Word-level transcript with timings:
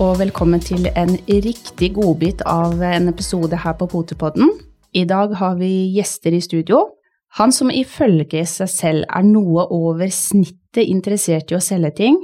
Og 0.00 0.18
velkommen 0.20 0.60
til 0.62 0.86
en 0.96 1.10
riktig 1.26 1.88
godbit 1.96 2.40
av 2.48 2.80
en 2.86 3.10
episode 3.10 3.56
her 3.60 3.74
på 3.76 3.88
Potepodden. 3.90 4.48
I 4.96 5.02
dag 5.08 5.34
har 5.36 5.58
vi 5.58 5.90
gjester 5.92 6.32
i 6.32 6.40
studio. 6.40 6.78
Han 7.36 7.52
som 7.52 7.72
ifølge 7.72 8.44
seg 8.48 8.70
selv 8.70 9.04
er 9.08 9.26
noe 9.26 9.66
over 9.74 10.08
snittet 10.14 10.86
interessert 10.86 11.52
i 11.52 11.58
å 11.58 11.60
selge 11.64 11.90
ting, 11.98 12.16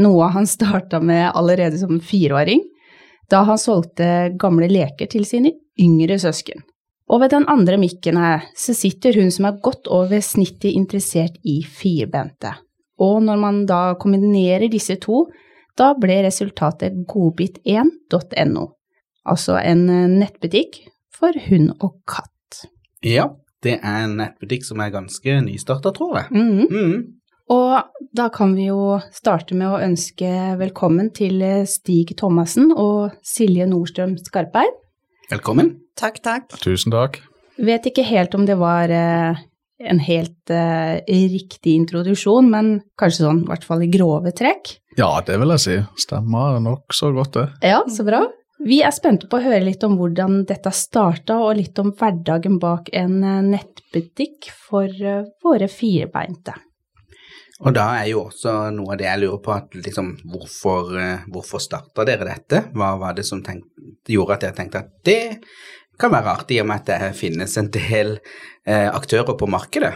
noe 0.00 0.30
han 0.32 0.48
starta 0.48 1.02
med 1.02 1.32
allerede 1.34 1.80
som 1.82 2.00
fireåring, 2.00 2.62
da 3.28 3.42
han 3.48 3.60
solgte 3.60 4.32
gamle 4.40 4.70
leker 4.70 5.10
til 5.12 5.26
sine 5.28 5.52
yngre 5.80 6.20
søsken. 6.22 6.62
Og 7.10 7.20
ved 7.20 7.34
den 7.34 7.48
andre 7.52 7.76
mikken 7.80 8.20
her 8.22 8.46
så 8.56 8.72
sitter 8.76 9.18
hun 9.20 9.32
som 9.34 9.50
er 9.50 9.60
godt 9.64 9.90
over 9.92 10.22
snittet 10.24 10.72
interessert 10.72 11.36
i 11.42 11.60
firbente. 11.66 12.54
Og 13.02 13.18
når 13.26 13.40
man 13.40 13.64
da 13.66 13.96
kombinerer 14.00 14.70
disse 14.70 14.96
to, 15.02 15.26
da 15.78 15.92
ble 15.98 16.20
resultatet 16.26 16.96
godbit1.no, 17.10 18.66
altså 19.26 19.58
en 19.60 19.88
eh, 19.90 20.06
nettbutikk 20.20 20.82
for 21.14 21.36
hund 21.48 21.74
og 21.80 21.98
katt. 22.10 22.30
Ja, 23.04 23.28
det 23.64 23.78
er 23.80 24.06
en 24.06 24.16
nettbutikk 24.20 24.66
som 24.66 24.82
er 24.84 24.94
ganske 24.94 25.40
nystarta, 25.46 25.92
tror 25.96 26.22
jeg. 26.22 26.32
Mhm. 26.32 26.66
Mm. 26.70 27.20
Og 27.52 28.06
da 28.16 28.30
kan 28.32 28.54
vi 28.56 28.70
jo 28.70 28.96
starte 29.12 29.52
med 29.52 29.68
å 29.68 29.80
ønske 29.84 30.28
velkommen 30.56 31.10
til 31.12 31.42
eh, 31.44 31.66
Stig 31.68 32.14
Thomassen 32.16 32.70
og 32.72 33.18
Silje 33.26 33.66
Nordstrøm 33.68 34.16
Skarpeid. 34.22 34.78
Velkommen. 35.28 35.74
Takk, 36.00 36.22
takk. 36.24 36.48
Tusen 36.62 36.94
takk. 36.94 37.20
Vet 37.60 37.84
ikke 37.90 38.06
helt 38.08 38.32
om 38.34 38.46
det 38.48 38.56
var 38.58 38.88
eh, 38.90 39.42
en 39.84 40.00
helt 40.06 40.52
uh, 40.54 40.96
riktig 41.04 41.74
introduksjon, 41.76 42.48
men 42.50 42.70
kanskje 43.00 43.26
sånn 43.26 43.42
i 43.44 43.48
hvert 43.50 43.66
fall 43.66 43.84
i 43.84 43.90
grove 43.92 44.32
trekk. 44.36 44.76
Ja, 44.98 45.10
det 45.26 45.40
vil 45.42 45.54
jeg 45.56 45.62
si. 45.64 45.76
Stemmer 46.04 46.60
nokså 46.62 47.10
godt, 47.16 47.38
det. 47.38 47.46
Ja, 47.66 47.82
så 47.90 48.06
bra. 48.06 48.24
Vi 48.64 48.78
er 48.86 48.94
spente 48.94 49.26
på 49.28 49.40
å 49.40 49.44
høre 49.44 49.64
litt 49.66 49.82
om 49.84 49.96
hvordan 49.98 50.44
dette 50.48 50.70
starta, 50.72 51.40
og 51.42 51.58
litt 51.58 51.78
om 51.82 51.90
hverdagen 51.98 52.60
bak 52.62 52.92
en 52.94 53.18
eh, 53.26 53.42
nettbutikk 53.44 54.48
for 54.68 54.86
eh, 54.86 55.26
våre 55.44 55.68
firebeinte. 55.68 56.54
Og 57.64 57.74
da 57.74 57.84
er 58.00 58.08
jo 58.10 58.24
også 58.24 58.54
noe 58.74 58.94
av 58.94 58.98
det 59.00 59.06
jeg 59.06 59.22
lurer 59.22 59.40
på, 59.42 59.52
at 59.54 59.76
liksom, 59.78 60.10
hvorfor, 60.30 60.94
eh, 61.00 61.26
hvorfor 61.30 61.62
starta 61.62 62.06
dere 62.06 62.26
dette? 62.30 62.64
Hva 62.74 62.94
var 63.00 63.14
det 63.18 63.26
som 63.26 63.42
tenk, 63.44 63.66
gjorde 64.10 64.38
at 64.38 64.46
dere 64.46 64.58
tenkte 64.58 64.84
at 64.84 64.90
det 65.06 65.22
kan 66.00 66.10
være 66.14 66.32
artig, 66.38 66.58
i 66.58 66.62
og 66.64 66.68
med 66.70 66.82
at 66.82 66.90
det 66.90 67.14
finnes 67.18 67.54
en 67.60 67.70
del 67.74 68.16
eh, 68.66 68.88
aktører 68.90 69.36
på 69.38 69.50
markedet? 69.50 69.94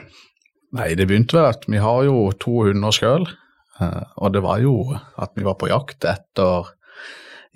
Nei, 0.78 0.92
det 0.98 1.08
begynte 1.08 1.38
vel 1.38 1.48
at 1.54 1.64
vi 1.70 1.80
har 1.82 2.04
jo 2.06 2.28
to 2.38 2.62
hunder 2.66 2.94
sjøl, 2.94 3.26
og 4.18 4.32
det 4.34 4.42
var 4.42 4.58
jo 4.60 4.72
at 5.18 5.30
vi 5.36 5.44
var 5.46 5.54
på 5.60 5.68
jakt 5.70 6.04
etter 6.04 6.68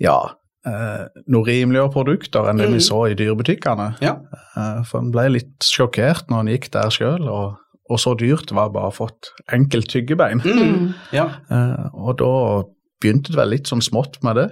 ja, 0.01 0.17
eh, 0.65 1.03
noe 1.27 1.45
rimeligere 1.47 1.91
produkter 1.93 2.49
enn 2.49 2.57
det 2.61 2.67
vi 2.71 2.79
Mhm. 2.79 2.85
så 2.87 3.01
i 3.11 3.15
dyrebutikkene. 3.15 3.89
Ja. 4.01 4.15
Eh, 4.57 4.83
For 4.83 4.99
en 4.99 5.11
ble 5.11 5.29
litt 5.29 5.59
sjokkert 5.59 6.29
når 6.29 6.39
en 6.39 6.47
gikk 6.53 6.69
der 6.71 6.89
sjøl, 6.89 7.27
og, 7.29 7.57
og 7.89 7.99
så 7.99 8.15
dyrt 8.17 8.51
var 8.51 8.69
bare 8.73 8.91
fått 8.91 9.31
enkelt 9.51 9.89
tyggebein. 9.89 10.41
Mm. 10.43 10.93
ja. 11.11 11.25
Eh, 11.51 11.89
Og 11.93 12.17
da 12.17 12.63
begynte 13.01 13.31
det 13.31 13.35
vel 13.37 13.49
litt 13.49 13.67
sånn 13.67 13.81
smått 13.83 14.21
med 14.23 14.35
det. 14.35 14.49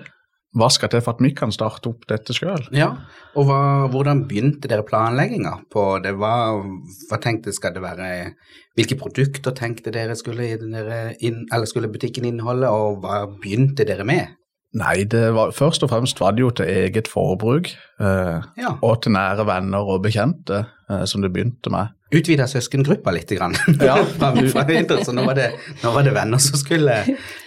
Hva 0.52 0.68
skal 0.74 0.90
til 0.92 1.00
for 1.04 1.16
at 1.16 1.22
vi 1.24 1.32
kan 1.36 1.54
starte 1.56 1.88
opp 1.88 2.04
dette 2.10 2.36
sjøl? 2.36 2.66
Ja, 2.76 2.90
og 3.40 3.48
hva, 3.48 3.60
hvordan 3.92 4.26
begynte 4.28 4.68
dere 4.68 4.84
planlegginga 4.84 5.54
på 5.72 5.86
det? 6.04 6.12
Hva, 6.20 6.34
hva 7.08 7.20
tenkte 7.24 7.54
skal 7.56 7.76
det 7.78 7.84
være 7.86 8.10
Hvilke 8.76 8.98
produkter 9.00 9.56
tenkte 9.56 9.92
dere 9.92 10.16
skulle, 10.16 10.46
dere 10.60 11.00
inn, 11.24 11.46
skulle 11.68 11.92
butikken 11.92 12.28
inneholde, 12.28 12.70
og 12.72 13.02
hva 13.04 13.24
begynte 13.32 13.88
dere 13.88 14.06
med? 14.08 14.36
Nei, 14.80 15.02
det 15.04 15.26
var, 15.36 15.52
først 15.52 15.84
og 15.84 15.90
fremst 15.92 16.20
var 16.22 16.32
det 16.36 16.46
jo 16.46 16.52
til 16.56 16.70
eget 16.72 17.10
forbruk. 17.12 17.74
Eh, 18.00 18.46
Ja, 18.58 18.76
og 18.82 19.02
til 19.04 19.12
nære 19.12 19.44
venner 19.48 19.84
og 19.84 20.04
bekjente, 20.06 20.62
eh, 20.90 21.04
som 21.06 21.22
det 21.22 21.34
begynte 21.34 21.74
med. 21.74 21.92
Utvida 22.12 22.48
søskengruppa 22.48 23.12
litt. 23.12 23.32
Grann. 23.36 23.56
Ja. 23.82 23.98
Så 25.06 25.12
nå 25.16 25.26
var, 25.28 25.36
det, 25.36 25.52
nå 25.84 25.92
var 25.92 26.08
det 26.08 26.16
venner 26.16 26.40
som 26.40 26.60
skulle 26.60 27.02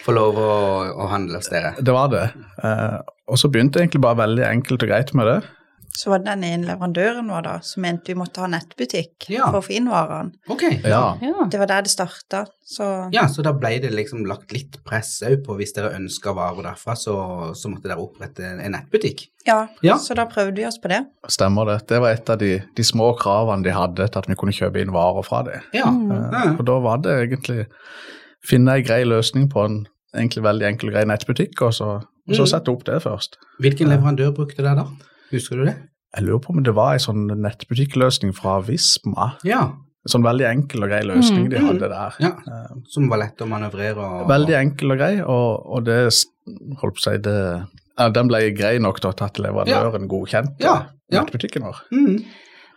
få 0.05 0.13
lov 0.17 0.37
å, 0.41 0.53
å 1.01 1.09
handle 1.13 1.41
hos 1.41 1.49
dere. 1.53 1.75
Det 1.81 1.93
var 1.97 2.13
det. 2.13 2.27
Eh, 2.65 3.01
og 3.25 3.41
så 3.41 3.49
begynte 3.49 3.81
jeg 3.81 3.89
egentlig 3.89 4.05
bare 4.05 4.21
veldig 4.21 4.45
enkelt 4.45 4.85
og 4.85 4.91
greit 4.91 5.15
med 5.17 5.31
det. 5.31 5.39
Så 5.95 6.11
var 6.11 6.19
det 6.19 6.27
den 6.27 6.43
ene 6.45 6.67
leverandøren 6.67 7.29
vår 7.31 7.43
da, 7.47 7.53
som 7.63 7.85
mente 7.85 8.11
vi 8.11 8.17
måtte 8.19 8.41
ha 8.43 8.49
nettbutikk 8.51 9.29
Ja. 9.31 9.47
for 9.47 9.61
å 9.61 9.63
få 9.63 9.77
inn 9.77 9.87
varene. 9.89 10.33
Ok, 10.51 10.63
Ja. 10.83 11.17
Ja. 11.23 11.45
Det 11.51 11.59
var 11.61 11.67
der 11.71 11.83
det 11.87 11.91
starta, 11.93 12.47
så 12.67 13.09
Ja, 13.15 13.27
så 13.29 13.43
da 13.47 13.53
ble 13.53 13.79
det 13.79 13.93
liksom 13.95 14.25
lagt 14.27 14.53
litt 14.53 14.81
press 14.85 15.23
òg 15.23 15.45
på 15.47 15.55
hvis 15.57 15.73
dere 15.77 15.93
ønska 15.95 16.35
varer 16.35 16.63
derfra, 16.67 16.97
så, 16.99 17.55
så 17.55 17.71
måtte 17.71 17.87
dere 17.89 18.03
opprette 18.03 18.43
en 18.45 18.73
nettbutikk. 18.73 19.29
ja, 19.47 19.69
Ja. 19.83 19.95
så 19.97 20.15
da 20.17 20.27
prøvde 20.27 20.57
vi 20.57 20.67
oss 20.67 20.79
på 20.83 20.89
det. 20.89 21.07
Stemmer 21.29 21.65
det. 21.67 21.87
Det 21.87 22.01
var 22.01 22.11
et 22.11 22.29
av 22.31 22.39
de, 22.39 22.63
de 22.75 22.83
små 22.83 23.17
kravene 23.17 23.63
de 23.63 23.71
hadde 23.71 24.09
til 24.11 24.19
at 24.19 24.27
vi 24.29 24.35
kunne 24.35 24.53
kjøpe 24.53 24.81
inn 24.83 24.91
varer 24.93 25.23
fra 25.23 25.43
det. 25.45 25.61
Ja. 25.73 25.87
Mm. 25.87 26.11
ja. 26.11 26.45
Og 26.59 26.65
da 26.67 26.79
var 26.81 26.99
det 26.99 27.15
egentlig 27.31 27.67
finne 28.45 28.75
ei 28.75 28.83
grei 28.83 29.05
løsning 29.05 29.49
på 29.49 29.65
en 29.65 29.87
egentlig 30.15 30.43
veldig 30.43 30.67
enkel 30.69 30.89
og 30.91 30.95
grei 30.95 31.05
nettbutikk, 31.07 31.63
og 31.63 31.73
så, 31.75 32.03
mm. 32.29 32.35
så 32.35 32.47
sette 32.51 32.71
opp 32.71 32.85
det 32.85 33.01
først. 33.03 33.39
Hvilken 33.61 33.89
leverandør 33.95 34.35
brukte 34.35 34.63
dere 34.63 34.77
da? 34.83 34.87
Husker 35.35 35.61
du 35.61 35.67
det? 35.69 35.75
Jeg 36.15 36.27
lurer 36.29 36.43
på 36.45 36.53
om 36.55 36.63
det 36.63 36.75
var 36.77 36.95
en 36.95 37.03
sånn 37.03 37.25
nettbutikkløsning 37.43 38.35
fra 38.37 38.61
Visma. 38.67 39.33
Ja, 39.47 39.73
En 40.05 40.13
sånn 40.13 40.25
veldig 40.27 40.45
enkel 40.45 40.85
og 40.85 40.91
grei 40.93 41.01
løsning 41.09 41.47
mm. 41.47 41.51
de 41.51 41.61
hadde 41.65 41.89
der. 41.89 42.17
ja. 42.21 42.31
Eh, 42.45 42.73
som 42.93 43.07
var 43.09 43.23
lett 43.23 43.41
å 43.41 43.47
manøvrere 43.49 44.05
og 44.05 44.27
Veldig 44.29 44.57
enkel 44.59 44.93
og 44.93 44.99
grei, 45.01 45.15
og, 45.25 45.63
og 45.65 45.87
det 45.87 45.97
holdt 46.83 46.99
på 46.99 47.01
å 47.01 47.05
si 47.07 47.15
det 47.25 47.37
ja, 47.41 48.09
Den 48.13 48.29
ble 48.29 48.43
grei 48.53 48.75
nok 48.85 49.01
da, 49.01 49.15
til 49.17 49.25
at 49.31 49.41
leverandøren 49.41 50.05
godkjente 50.11 50.61
Ja, 50.61 50.77
ja. 51.09 51.23
nettbutikken 51.23 51.65
vår. 51.65 51.81
Mm. 51.95 52.19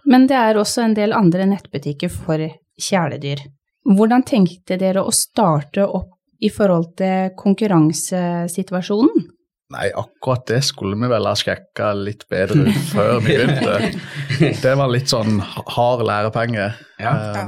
Men 0.08 0.28
det 0.32 0.40
er 0.40 0.62
også 0.62 0.86
en 0.86 0.96
del 0.96 1.12
andre 1.14 1.50
nettbutikker 1.52 2.10
for 2.16 2.40
kjæledyr. 2.80 3.44
Hvordan 3.88 4.24
tenkte 4.28 4.78
dere 4.80 5.04
å 5.04 5.12
starte 5.12 5.84
opp 5.84 6.14
i 6.40 6.50
forhold 6.54 6.94
til 7.00 7.34
konkurransesituasjonen? 7.36 9.28
Nei, 9.74 9.90
akkurat 10.00 10.46
det 10.48 10.62
skulle 10.64 10.96
vi 10.96 11.10
vel 11.12 11.26
ha 11.28 11.34
sjekka 11.36 11.90
litt 12.00 12.22
bedre 12.32 12.70
ut 12.70 12.78
før 12.94 13.18
vi 13.20 13.34
begynte. 13.34 13.80
Det 14.64 14.76
var 14.80 14.88
litt 14.94 15.12
sånn 15.12 15.42
hard 15.44 16.06
lærepenge. 16.08 16.70
Ja. 17.02 17.16
Eh, 17.16 17.42
Ja. 17.42 17.48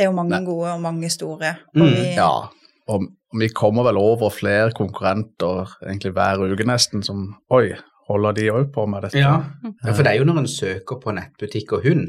Det 0.00 0.06
er 0.06 0.08
jo 0.08 0.16
mange 0.16 0.32
Nei. 0.32 0.44
gode 0.46 0.70
og 0.72 0.80
mange 0.80 1.10
store. 1.12 1.48
Mm, 1.76 1.82
Og 1.84 1.88
vi, 1.92 2.04
ja. 2.16 2.30
Og 2.88 3.04
vi 3.38 3.48
kommer 3.54 3.84
vel 3.84 3.98
over 4.00 4.30
flere 4.32 4.72
konkurrenter 4.74 5.68
egentlig 5.84 6.14
hver 6.16 6.40
uke 6.48 6.64
nesten 6.66 7.04
som 7.04 7.26
Oi, 7.52 7.74
holder 8.08 8.32
de 8.38 8.46
òg 8.50 8.70
på 8.74 8.86
med 8.90 9.04
dette? 9.06 9.20
Ja. 9.20 9.34
ja, 9.62 9.92
for 9.92 10.02
det 10.02 10.14
er 10.14 10.18
jo 10.22 10.24
når 10.30 10.40
en 10.42 10.48
søker 10.50 10.98
på 11.02 11.12
nettbutikk 11.14 11.74
og 11.76 11.84
hund, 11.86 12.08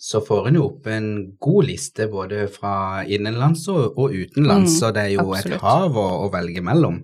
så 0.00 0.22
får 0.24 0.48
en 0.52 0.60
jo 0.60 0.68
opp 0.70 0.86
en 0.94 1.10
god 1.42 1.66
liste 1.68 2.06
både 2.12 2.46
fra 2.54 3.02
innenlands 3.04 3.66
og, 3.72 3.98
og 3.98 4.14
utenlands, 4.14 4.70
Mm, 4.76 4.78
så 4.78 4.92
det 4.94 5.02
er 5.08 5.12
jo 5.16 5.26
absolutt. 5.34 5.58
et 5.58 5.66
hav 5.66 5.98
å, 6.00 6.06
å 6.24 6.30
velge 6.32 6.62
mellom. 6.64 7.02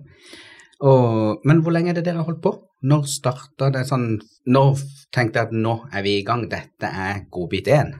Og, 0.81 1.41
men 1.45 1.59
hvor 1.61 1.73
lenge 1.75 1.91
er 1.91 1.99
det 1.99 2.05
dere 2.07 2.17
har 2.21 2.25
holdt 2.29 2.41
på? 2.41 2.55
Når 2.89 3.03
starta 3.05 3.67
det 3.69 3.83
sånn 3.85 4.15
Når 4.49 4.79
tenkte 5.13 5.37
jeg 5.37 5.49
at 5.51 5.53
nå 5.53 5.75
er 5.93 6.01
vi 6.01 6.15
i 6.17 6.23
gang, 6.25 6.47
dette 6.49 6.87
er 6.89 7.25
godbit 7.31 7.67
én? 7.69 7.91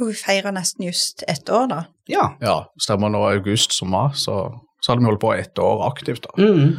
jo, 0.00 0.06
vi 0.08 0.14
feirer 0.16 0.54
nesten 0.56 0.86
just 0.86 1.24
ett 1.28 1.50
år, 1.52 1.66
da. 1.68 1.80
Ja. 2.08 2.22
Ja, 2.40 2.54
stemmer 2.80 3.10
nå 3.12 3.18
august 3.28 3.74
som 3.76 3.90
var, 3.92 4.14
så, 4.16 4.36
så 4.80 4.92
hadde 4.94 5.02
vi 5.02 5.08
holdt 5.10 5.20
på 5.20 5.34
ett 5.36 5.58
år 5.60 5.82
aktivt. 5.90 6.24
da. 6.24 6.30
Mm. 6.40 6.78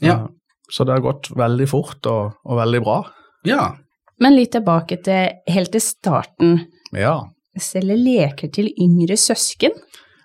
Ja. 0.00 0.14
Eh, 0.14 0.30
Så 0.72 0.84
det 0.88 0.94
har 0.94 1.02
gått 1.04 1.28
veldig 1.36 1.66
fort 1.68 2.06
og, 2.08 2.38
og 2.44 2.56
veldig 2.62 2.80
bra. 2.86 3.02
ja. 3.44 3.74
Men 4.22 4.36
litt 4.36 4.52
tilbake 4.54 4.96
til 5.02 5.34
helt 5.50 5.72
til 5.74 5.82
starten. 5.82 6.52
Ja. 6.94 7.16
Selge 7.60 7.96
leker 7.98 8.48
til 8.54 8.68
yngre 8.80 9.16
søsken? 9.18 9.74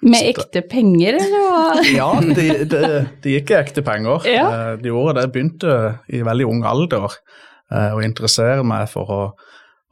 Med 0.02 0.30
ekte 0.30 0.62
penger, 0.64 1.18
eller 1.20 1.44
hva? 1.44 1.84
Ja, 2.00 2.10
det 2.24 2.48
de, 2.72 2.82
de 3.24 3.34
gikk 3.36 3.52
i 3.52 3.58
ekte 3.60 3.84
penger. 3.84 4.24
Ja. 4.30 4.46
Eh, 4.48 4.74
De 4.80 4.92
gjorde 4.94 5.18
det. 5.18 5.26
Jeg 5.28 5.34
begynte 5.36 5.74
i 6.08 6.22
veldig 6.24 6.48
ung 6.48 6.64
alder 6.68 7.10
eh, 7.10 7.92
å 7.98 8.00
interessere 8.06 8.64
meg 8.64 8.88
for 8.92 9.12
å 9.12 9.22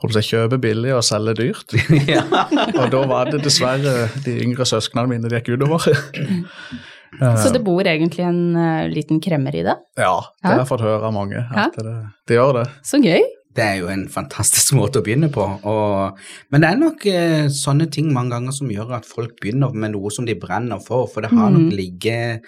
holdt 0.04 0.20
kjøpe 0.24 0.60
billig 0.62 0.94
og 0.96 1.04
selge 1.04 1.34
dyrt. 1.40 1.74
ja. 2.14 2.22
Og 2.78 2.86
da 2.94 3.02
var 3.10 3.32
det 3.34 3.42
dessverre 3.44 4.08
de 4.24 4.36
yngre 4.46 4.68
søsknene 4.70 5.10
mine 5.12 5.28
det 5.32 5.42
gikk 5.42 5.56
utover. 5.58 5.90
Eh, 7.18 7.38
Så 7.40 7.50
det 7.56 7.62
bor 7.64 7.88
egentlig 7.88 8.26
en 8.28 8.52
liten 8.92 9.22
kremmer 9.24 9.56
i 9.56 9.62
det? 9.64 9.74
Ja, 9.98 10.18
det 10.44 10.50
har 10.52 10.58
jeg 10.60 10.68
fått 10.70 10.82
høre 10.84 11.08
av 11.08 11.14
mange. 11.16 11.40
At 11.56 11.78
det, 11.80 11.94
det 12.28 12.36
gjør 12.36 12.52
det. 12.60 12.66
Så 12.86 13.00
gøy. 13.00 13.24
Det 13.58 13.64
er 13.66 13.80
jo 13.82 13.88
en 13.90 14.06
fantastisk 14.14 14.76
måte 14.80 15.02
å 15.02 15.06
begynne 15.06 15.32
på. 15.34 15.44
Og, 15.66 16.18
men 16.54 16.62
det 16.64 16.70
er 16.72 16.82
nok 16.82 17.06
eh, 17.10 17.48
sånne 17.54 17.90
ting 17.94 18.12
mange 18.14 18.36
ganger 18.38 18.54
som 18.54 18.70
gjør 18.70 19.00
at 19.02 19.08
folk 19.10 19.40
begynner 19.42 19.74
med 19.74 19.96
noe 19.98 20.14
som 20.14 20.28
de 20.30 20.38
brenner 20.38 20.80
for, 20.84 21.10
for 21.10 21.26
det 21.26 21.34
har 21.34 21.50
Mm. 21.50 21.58
nok 21.58 21.74
ligget 21.82 22.46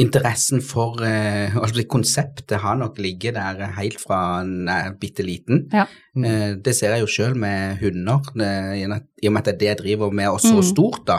Interessen 0.00 0.62
for 0.64 1.02
eh, 1.04 1.52
altså 1.60 1.82
konseptet 1.90 2.56
har 2.62 2.76
nok 2.80 2.96
ligget 3.02 3.34
der 3.36 3.58
helt 3.76 3.98
fra 4.00 4.40
en 4.40 4.68
er 4.72 4.94
bitte 4.96 5.20
liten. 5.26 5.66
Ja. 5.74 5.82
Mm. 6.16 6.24
Eh, 6.24 6.54
Det 6.64 6.72
ser 6.78 6.94
jeg 6.94 7.02
jo 7.02 7.10
sjøl 7.10 7.34
med 7.36 7.82
hunder. 7.82 8.22
I 8.40 8.86
og 9.28 9.34
med 9.34 9.42
at 9.42 9.44
det 9.44 9.52
er 9.52 9.58
det 9.60 9.68
jeg 9.68 9.80
driver 9.82 10.10
med, 10.14 10.28
og 10.32 10.40
så 10.40 10.54
Mm. 10.56 10.64
stort, 10.70 11.04
da, 11.06 11.18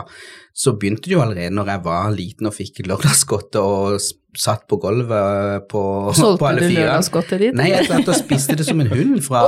så 0.55 0.73
begynte 0.79 1.03
det 1.05 1.13
jo 1.13 1.21
allerede 1.21 1.53
når 1.53 1.67
jeg 1.75 1.83
var 1.83 2.09
liten 2.15 2.47
og 2.49 2.53
fikk 2.57 2.81
lørdagsgodte 2.87 3.61
og 3.61 3.99
satt 4.37 4.63
på 4.69 4.77
gulvet 4.79 5.65
på, 5.71 5.81
på 6.07 6.13
Solgte 6.15 6.47
alle 6.47 6.61
du 6.61 6.67
fire. 6.69 6.85
lørdagsgodtet 6.85 7.41
ditt? 7.43 7.55
Nei, 7.57 7.67
jeg 7.73 7.87
satt 7.89 8.11
og 8.11 8.15
spiste 8.15 8.55
det 8.59 8.67
som 8.67 8.79
en 8.83 8.91
hund 8.91 9.17
fra, 9.25 9.41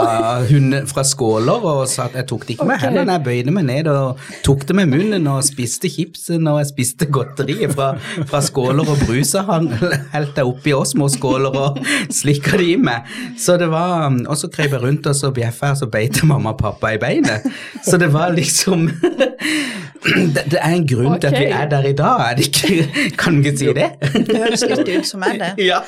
hund, 0.49 0.75
fra 0.89 1.05
skåler, 1.07 1.67
og 1.73 1.83
satt, 1.91 2.17
jeg 2.19 2.27
tok 2.29 2.43
det 2.47 2.57
ikke 2.57 2.67
med 2.67 2.75
okay. 2.77 2.89
hendene, 2.89 3.15
jeg 3.15 3.25
bøyde 3.27 3.55
meg 3.55 3.67
ned 3.69 3.89
og 3.91 4.23
tok 4.43 4.65
det 4.67 4.77
med 4.81 4.91
munnen 4.91 5.29
og 5.31 5.39
spiste 5.47 5.91
chipsen 5.91 6.49
og 6.51 6.59
jeg 6.59 6.71
spiste 6.73 7.07
godteriet 7.13 7.71
fra, 7.75 7.93
fra 8.27 8.43
skåler 8.43 8.91
og 8.93 9.05
brusa 9.05 9.45
han 9.47 9.69
helte 10.13 10.43
jeg 10.43 10.51
oppi 10.51 10.75
oss 10.75 10.93
små 10.93 11.07
skåler 11.11 11.55
og 11.57 11.79
slikka 12.13 12.59
det 12.59 12.69
i 12.73 12.77
meg. 12.79 13.07
Så 13.39 13.57
det 13.61 13.69
var, 13.71 14.11
og 14.11 14.37
så 14.39 14.49
krøp 14.51 14.75
jeg 14.75 14.83
rundt 14.83 15.07
og 15.09 15.17
så 15.17 15.31
bjeffa 15.33 15.71
jeg, 15.71 15.77
og 15.77 15.81
så 15.83 15.89
beit 15.93 16.21
mamma 16.27 16.53
og 16.53 16.59
pappa 16.61 16.93
i 16.95 16.99
beinet. 17.01 17.47
Så 17.85 17.97
det 18.01 18.11
var 18.13 18.35
liksom 18.35 18.89
det, 20.35 20.43
det 20.51 20.59
er 20.59 20.75
en 20.75 20.85
grunn 20.87 21.19
til 21.21 21.29
at 21.29 21.39
vi 21.39 21.47
er 21.47 21.69
der 21.71 21.87
i 21.87 21.93
dag, 21.97 22.23
er 22.29 22.37
det 22.37 22.47
ikke? 22.49 23.09
Kan 23.19 23.39
vi 23.39 23.51
ikke 23.51 23.59
si 23.59 23.71
det? 23.77 23.89
Det 24.13 24.37
høres 24.37 24.65
litt 24.79 24.91
ut 24.97 25.07
som 25.09 25.23
jeg 25.27 25.39
det. 25.41 25.51
Ja. 25.63 25.81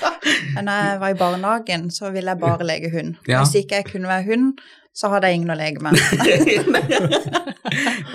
Men 0.55 0.67
når 0.69 0.81
jeg 0.89 1.01
var 1.03 1.13
i 1.13 1.19
barnehagen, 1.19 1.87
så 1.91 2.11
ville 2.13 2.33
jeg 2.35 2.41
bare 2.41 2.67
leke 2.67 2.91
hund. 2.93 3.15
Ja. 3.27 3.43
Hvis 3.43 3.55
ikke 3.63 3.81
jeg 3.81 3.89
kunne 3.91 4.11
være 4.11 4.27
hund, 4.29 4.61
så 4.95 5.09
hadde 5.11 5.27
jeg 5.27 5.41
ingen 5.41 5.51
å 5.51 5.57
leke 5.59 5.81
med. 5.83 5.99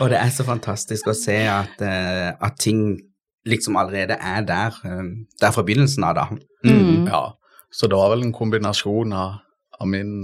og 0.00 0.08
det 0.12 0.18
er 0.20 0.30
så 0.32 0.44
fantastisk 0.46 1.10
å 1.10 1.14
se 1.16 1.36
at, 1.50 1.80
eh, 1.84 2.30
at 2.40 2.56
ting 2.62 2.96
liksom 3.48 3.76
allerede 3.80 4.16
er 4.20 4.44
der, 4.48 4.76
eh, 4.84 5.04
der 5.40 5.52
fra 5.54 5.64
begynnelsen 5.66 6.04
av, 6.08 6.14
da. 6.16 6.26
Mm. 6.64 7.06
Ja, 7.08 7.22
så 7.72 7.88
det 7.88 7.96
var 8.00 8.12
vel 8.14 8.24
en 8.26 8.34
kombinasjon 8.36 9.12
av, 9.16 9.38
av 9.80 9.88
min, 9.88 10.20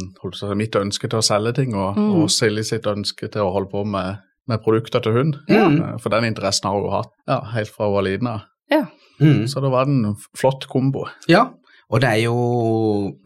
mitt 0.56 0.76
ønske 0.76 1.08
til 1.08 1.18
å 1.20 1.24
selge 1.24 1.54
ting 1.60 1.74
og, 1.74 1.96
Mm. 1.96 2.22
og 2.22 2.28
Silje 2.30 2.64
sitt 2.64 2.84
ønske 2.86 3.28
til 3.32 3.40
å 3.42 3.52
holde 3.52 3.70
på 3.72 3.84
med, 3.86 4.18
med 4.48 4.60
produkter 4.64 5.00
til 5.00 5.12
hund. 5.12 5.36
Ja. 5.48 5.68
Eh, 5.68 5.96
For 6.00 6.08
den 6.10 6.24
interessen 6.32 6.68
har 6.70 6.80
hun 6.80 6.92
hatt 6.92 7.12
ja, 7.28 7.40
helt 7.54 7.70
fra 7.72 7.86
hun 7.88 7.94
var 8.00 8.08
liten 8.08 8.26
av. 8.32 8.40
Mm. 9.20 9.46
Så 9.48 9.62
det 9.64 9.70
var 9.72 9.86
en 9.88 10.16
flott 10.36 10.66
kombo. 10.68 11.06
Ja, 11.30 11.46
og 11.86 12.00
det 12.02 12.08
er 12.10 12.22
jo 12.24 12.36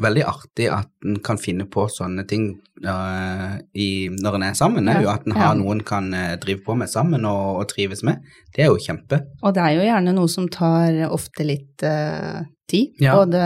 veldig 0.04 0.25
artig 0.28 0.66
at 0.69 0.90
en 1.08 1.16
kan 1.25 1.38
finne 1.40 1.64
på 1.72 1.87
sånne 1.88 2.26
ting 2.28 2.50
uh, 2.84 3.54
i, 3.72 4.10
når 4.12 4.37
en 4.37 4.44
er 4.50 4.58
sammen. 4.58 4.88
er 4.92 5.00
jo 5.00 5.08
Ja, 5.08 5.14
At 5.16 5.25
en 5.26 5.32
har 5.32 5.54
ja. 5.54 5.58
noen 5.62 5.81
kan 5.87 6.12
eh, 6.12 6.34
drive 6.42 6.60
på 6.66 6.76
med 6.76 6.90
sammen 6.92 7.25
og, 7.25 7.62
og 7.62 7.69
trives 7.72 8.02
med. 8.04 8.20
Det 8.52 8.66
er 8.66 8.69
jo 8.69 8.76
kjempe. 8.84 9.22
Og 9.42 9.54
det 9.56 9.64
er 9.64 9.78
jo 9.78 9.87
gjerne 9.88 10.12
noe 10.12 10.28
som 10.28 10.48
tar 10.52 11.00
ofte 11.08 11.46
litt 11.48 11.87
uh, 11.88 12.44
tid, 12.69 12.93
Ja. 13.00 13.16
både 13.16 13.40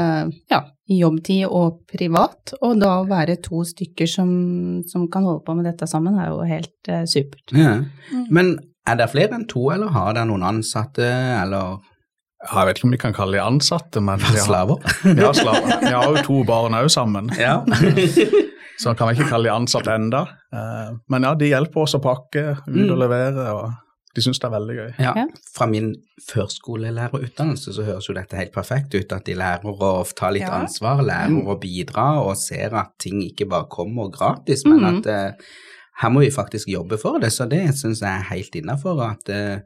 ja, 0.51 0.65
jobbtid 0.91 1.47
og 1.47 1.85
privat. 1.95 2.57
Og 2.61 2.83
da 2.83 2.99
å 2.99 3.07
være 3.09 3.39
to 3.41 3.63
stykker 3.71 4.11
som, 4.11 4.83
som 4.91 5.07
kan 5.09 5.25
holde 5.31 5.45
på 5.47 5.55
med 5.55 5.71
dette 5.71 5.87
sammen, 5.87 6.19
er 6.19 6.35
jo 6.35 6.43
helt 6.43 6.91
uh, 6.91 7.05
supert. 7.07 7.55
Ja. 7.55 7.79
Mm. 8.11 8.27
Men 8.35 8.57
er 8.85 8.99
det 8.99 9.13
flere 9.15 9.39
enn 9.39 9.47
to, 9.49 9.69
eller 9.73 9.95
har 9.95 10.13
dere 10.19 10.27
noen 10.29 10.43
ansatte, 10.45 11.07
eller 11.39 11.79
Ja, 12.45 12.59
Jeg 12.61 12.67
vet 12.69 12.77
ikke 12.79 12.85
om 12.85 12.91
vi 12.93 12.99
kan 12.99 13.13
kalle 13.17 13.33
de 13.39 13.43
ansatte, 13.43 14.01
men 14.05 14.21
har, 14.21 14.37
slaver? 14.37 14.77
vi 15.03 15.21
har, 15.23 15.33
slaver. 15.33 15.81
Vi 15.81 15.93
har 15.95 16.05
jo 16.17 16.23
to 16.27 16.45
barn 16.45 16.73
òg 16.75 16.91
sammen, 16.93 17.31
Ja. 17.41 17.63
så 18.83 18.95
kan 18.99 19.09
vi 19.09 19.15
ikke 19.21 19.31
kalle 19.31 19.49
de 19.49 19.55
ansatte 19.55 19.93
enda. 19.95 20.25
Eh, 20.53 20.93
Men 21.09 21.23
ja, 21.23 21.35
de 21.35 21.47
hjelper 21.49 21.81
oss 21.87 21.95
å 21.95 22.01
pakke, 22.03 22.57
ut 22.67 22.91
og 22.91 22.97
Mm. 22.97 22.99
levere, 23.01 23.47
og 23.55 23.73
de 24.15 24.21
syns 24.23 24.39
det 24.39 24.45
er 24.49 24.55
veldig 24.59 24.75
gøy. 24.77 24.91
Ja, 24.99 25.13
Ja. 25.17 25.27
Fra 25.57 25.67
min 25.67 25.95
førskolelærerutdannelse 26.31 27.73
så 27.75 27.85
høres 27.87 28.09
jo 28.09 28.15
dette 28.15 28.37
helt 28.39 28.53
perfekt 28.55 28.95
ut, 28.95 29.13
at 29.13 29.25
de 29.27 29.35
lærer 29.39 29.65
å 29.65 30.05
ta 30.17 30.31
litt 30.35 30.49
ansvar, 30.49 31.03
lærer 31.03 31.47
å 31.47 31.57
bidra 31.61 32.21
og 32.23 32.37
ser 32.37 32.75
at 32.75 32.93
ting 33.03 33.21
ikke 33.23 33.49
bare 33.49 33.67
kommer 33.71 34.11
gratis, 34.11 34.65
men 34.67 34.81
Mhm. 34.81 34.99
at 34.99 35.07
eh, 35.07 35.33
her 36.03 36.11
må 36.11 36.21
vi 36.25 36.31
faktisk 36.35 36.69
jobbe 36.69 36.99
for 36.99 37.19
det, 37.23 37.31
så 37.33 37.47
det 37.49 37.63
syns 37.79 38.01
jeg 38.03 38.11
er 38.11 38.25
helt 38.33 38.57
innafor. 38.59 38.99
At 39.07 39.29
eh, 39.31 39.61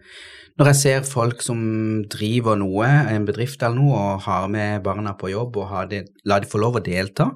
når 0.58 0.66
jeg 0.72 0.76
ser 0.82 1.02
folk 1.08 1.40
som 1.42 2.04
driver 2.10 2.58
noe, 2.60 2.84
en 3.14 3.24
bedrift 3.24 3.62
eller 3.62 3.78
noe, 3.80 3.96
og 4.16 4.20
har 4.26 4.48
med 4.52 4.82
barna 4.84 5.14
på 5.16 5.30
jobb 5.32 5.56
og 5.56 5.68
har 5.72 5.86
det, 5.88 6.04
la 6.28 6.38
de 6.42 6.46
få 6.50 6.58
lov 6.60 6.76
å 6.80 6.84
delta, 6.84 7.30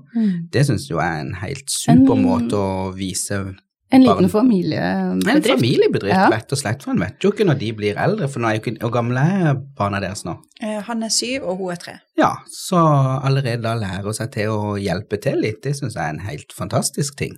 det 0.53 0.67
syns 0.69 0.89
jeg 0.91 0.99
er 1.01 1.21
en 1.25 1.35
helt 1.41 1.71
super 1.71 2.13
En- 2.19 2.25
måte 2.27 2.53
å 2.59 2.93
vise 2.95 3.55
En 3.93 4.05
Barn. 4.05 4.23
liten 4.25 4.31
familiebedrift. 4.33 5.29
en 5.37 5.43
familiebedrift, 5.43 6.15
Ja. 6.17 6.29
rett 6.31 6.53
og 6.53 6.59
slett, 6.59 6.83
for 6.83 6.93
en 6.93 6.99
vet 7.01 7.19
jo 7.21 7.31
ikke 7.31 7.45
når 7.45 7.59
de 7.59 7.73
blir 7.73 7.95
eldre, 8.01 8.27
for 8.29 8.41
nå 8.41 8.49
er 8.49 8.55
jo 8.59 8.61
ikke, 8.63 8.79
hvor 8.81 8.91
gamle 8.93 9.21
er 9.21 9.55
barna 9.77 10.01
deres 10.01 10.25
nå? 10.25 10.39
Eh, 10.63 10.81
Han 10.81 11.03
er 11.03 11.09
syv, 11.11 11.43
og 11.45 11.59
hun 11.59 11.73
er 11.73 11.77
tre. 11.77 11.93
Ja, 12.17 12.35
så 12.49 12.77
allerede 13.23 13.61
da 13.63 13.75
lære 13.75 14.15
seg 14.15 14.33
til 14.33 14.49
å 14.49 14.77
hjelpe 14.81 15.21
til 15.21 15.37
litt, 15.41 15.61
det 15.63 15.77
syns 15.77 15.95
jeg 15.95 16.03
er 16.05 16.09
en 16.11 16.21
helt 16.21 16.53
fantastisk 16.57 17.17
ting. 17.17 17.37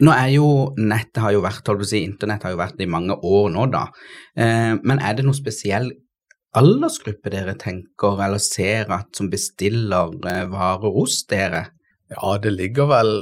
Nå 0.00 0.12
er 0.16 0.28
jo 0.34 0.46
nettet 0.78 1.20
har 1.22 1.32
jo 1.34 1.42
vært, 1.44 1.66
holdt 1.66 1.82
på 1.82 1.86
å 1.86 1.90
si, 1.90 2.02
internett 2.06 2.42
har 2.46 2.54
jo 2.54 2.60
vært 2.60 2.80
i 2.80 2.86
mange 2.88 3.16
år 3.22 3.50
nå, 3.52 3.66
da. 3.72 3.86
Eh, 4.36 4.74
men 4.82 4.98
er 4.98 5.14
det 5.18 5.24
noen 5.26 5.36
spesiell 5.36 5.90
aldersgruppe 6.56 7.30
dere 7.30 7.54
tenker 7.60 8.18
eller 8.24 8.40
ser 8.42 8.88
at 8.90 9.14
som 9.16 9.28
bestiller 9.30 10.14
eh, 10.26 10.46
varer 10.50 10.94
hos 10.96 11.20
dere? 11.30 11.66
Ja, 12.10 12.36
det 12.42 12.50
ligger 12.56 12.88
vel 12.90 13.12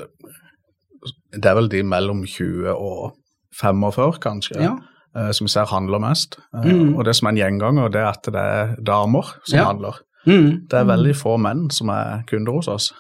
Det 1.35 1.45
er 1.45 1.55
vel 1.59 1.69
de 1.69 1.83
mellom 1.85 2.23
20 2.27 2.71
og 2.73 3.13
45, 3.59 4.19
kanskje, 4.25 4.57
Ja. 4.63 4.77
eh, 5.17 5.31
som 5.33 5.45
vi 5.47 5.51
ser 5.53 5.67
handler 5.69 6.01
mest. 6.01 6.39
Mm. 6.55 6.97
Og 6.97 7.05
det 7.05 7.15
som 7.17 7.27
er 7.29 7.31
en 7.35 7.41
gjenganger, 7.43 7.91
det 7.93 8.01
er 8.01 8.09
at 8.09 8.23
det 8.23 8.35
er 8.35 8.77
damer 8.83 9.25
som 9.45 9.59
Ja. 9.59 9.65
handler. 9.67 9.99
Mm. 10.27 10.67
Det 10.69 10.79
er 10.79 10.85
veldig 10.85 11.15
få 11.17 11.37
menn 11.39 11.71
som 11.71 11.89
er 11.91 12.25
kunder 12.27 12.53
hos 12.53 12.69
oss. 12.69 12.93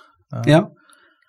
Ja. 0.47 0.67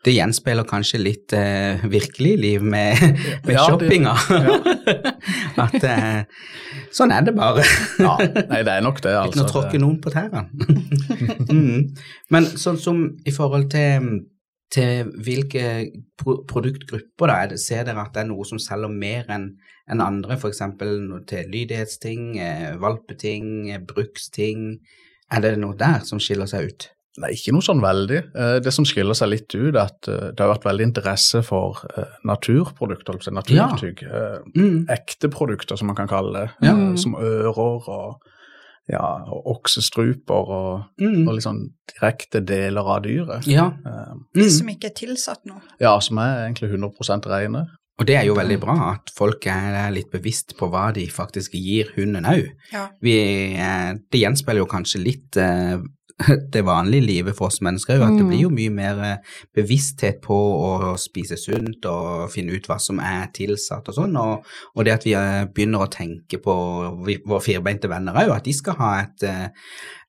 Det 0.06 0.14
gjenspeiler 0.16 0.64
kanskje 0.68 1.02
litt 1.02 1.34
eh, 1.36 1.82
virkelig 1.92 2.34
liv 2.40 2.64
med, 2.64 3.02
med 3.46 3.52
Ja, 3.56 3.66
shoppinga. 3.68 4.14
shoppinga. 4.16 5.14
At 5.66 5.76
eh, 5.84 6.22
sånn 6.96 7.12
er 7.12 7.26
det 7.28 7.36
bare. 7.36 7.66
Ja, 8.06 8.16
nei, 8.24 8.62
det 8.64 8.76
er 8.78 8.86
nok 8.86 9.02
det, 9.04 9.12
Uten 9.12 9.26
altså. 9.26 9.46
å 9.46 9.52
tråkke 9.52 9.82
noen 9.82 9.98
på 10.04 10.14
tærne. 10.14 10.46
mm. 11.50 11.82
Men 12.32 12.48
sånn 12.56 12.80
som 12.80 13.02
i 13.28 13.34
forhold 13.36 13.68
til, 13.74 14.08
til 14.72 15.12
hvilke 15.26 15.66
pro 16.20 16.40
produktgrupper 16.48 17.34
da, 17.34 17.42
det, 17.52 17.60
ser 17.60 17.84
dere 17.88 18.06
at 18.08 18.16
det 18.16 18.24
er 18.24 18.32
noe 18.32 18.48
som 18.48 18.62
selger 18.62 18.94
mer 18.94 19.28
enn 19.36 19.52
enn 19.90 20.04
andre, 20.06 20.36
f.eks. 20.38 20.60
til 21.26 21.48
lydighetsting, 21.50 22.26
eh, 22.38 22.76
valpeting, 22.78 23.72
eh, 23.74 23.80
bruksting? 23.82 24.78
Er 25.34 25.42
det 25.42 25.56
noe 25.62 25.74
der 25.78 26.04
som 26.06 26.22
skiller 26.22 26.46
seg 26.50 26.70
ut? 26.70 26.90
Nei, 27.18 27.32
ikke 27.34 27.52
noe 27.52 27.62
sånn 27.66 27.82
veldig. 27.82 28.20
Eh, 28.38 28.60
Det 28.64 28.72
som 28.72 28.86
skiller 28.86 29.14
seg 29.18 29.30
litt 29.30 29.56
ut, 29.56 29.74
er 29.76 29.82
at 29.82 30.08
eh, 30.08 30.30
det 30.32 30.40
har 30.40 30.54
vært 30.54 30.68
veldig 30.70 30.86
interesse 30.86 31.42
for 31.44 31.82
eh, 31.98 32.06
naturprodukter, 32.24 33.14
altså 33.18 33.32
naturtygg. 33.34 34.04
Ja. 34.04 34.40
Mm. 34.56 34.86
Ekte 34.90 35.28
produkter, 35.34 35.76
som 35.76 35.88
man 35.88 35.96
kan 35.98 36.08
kalle 36.08 36.34
det. 36.46 36.68
Ja. 36.70 36.76
Som 36.96 37.16
ører 37.16 37.58
og, 37.90 38.22
ja, 38.88 39.02
og 39.28 39.44
oksestruper 39.58 40.54
og, 40.60 40.86
Mm. 41.02 41.28
og 41.28 41.42
sånn 41.42 41.60
direkte 41.92 42.42
deler 42.46 42.86
av 42.96 43.04
dyret. 43.04 43.48
Ja. 43.48 43.68
Eh, 43.86 44.14
Mm. 44.38 44.50
som 44.50 44.68
ikke 44.70 44.86
er 44.94 44.96
tilsatt 44.96 45.46
noe. 45.46 45.62
Ja, 45.82 45.98
som 46.00 46.18
er 46.20 46.48
egentlig 46.48 46.72
100% 46.72 47.26
rene. 47.28 47.66
Og 48.00 48.06
det 48.06 48.16
er 48.16 48.24
jo 48.26 48.34
veldig 48.36 48.60
bra 48.62 48.94
at 48.94 49.10
folk 49.14 49.46
er 49.48 49.92
litt 49.92 50.10
bevisst 50.10 50.56
på 50.58 50.70
hva 50.72 50.94
de 50.94 51.06
faktisk 51.08 51.52
gir 51.52 51.90
hunden 51.98 52.24
òg. 52.24 52.48
Ja. 52.72 52.88
Det 53.02 54.22
gjenspeiler 54.22 54.60
jo 54.64 54.66
kanskje 54.68 55.04
litt 55.04 55.36
eh, 55.36 55.78
det 56.54 56.62
vanlige 56.68 57.06
livet 57.06 57.38
for 57.38 57.48
oss 57.48 57.62
mennesker, 57.64 57.96
jo, 57.98 58.04
at 58.08 58.18
det 58.18 58.26
Mm. 58.26 58.30
blir 58.30 58.42
jo 58.44 58.50
mye 58.52 58.74
mer 58.74 59.04
eh, 59.06 59.38
bevissthet 59.56 60.22
på 60.22 60.36
å 60.36 60.96
spise 61.00 61.38
sunt 61.40 61.86
og 61.86 62.30
finne 62.34 62.58
ut 62.58 62.68
hva 62.68 62.80
som 62.80 63.00
er 63.00 63.30
tilsatt 63.34 63.88
og 63.88 63.96
sånn, 63.96 64.18
og, 64.20 64.44
og 64.76 64.86
det 64.86 64.94
at 64.98 65.08
vi 65.08 65.14
eh, 65.16 65.46
begynner 65.48 65.86
å 65.86 65.92
tenke 65.94 66.42
på 66.44 66.56
våre 67.06 67.42
firbeinte 67.46 67.88
venner 67.92 68.18
òg, 68.20 68.34
at 68.36 68.44
de 68.50 68.54
skal 68.54 68.76
ha 68.82 68.92
et 69.06 69.24
eh, 69.30 69.48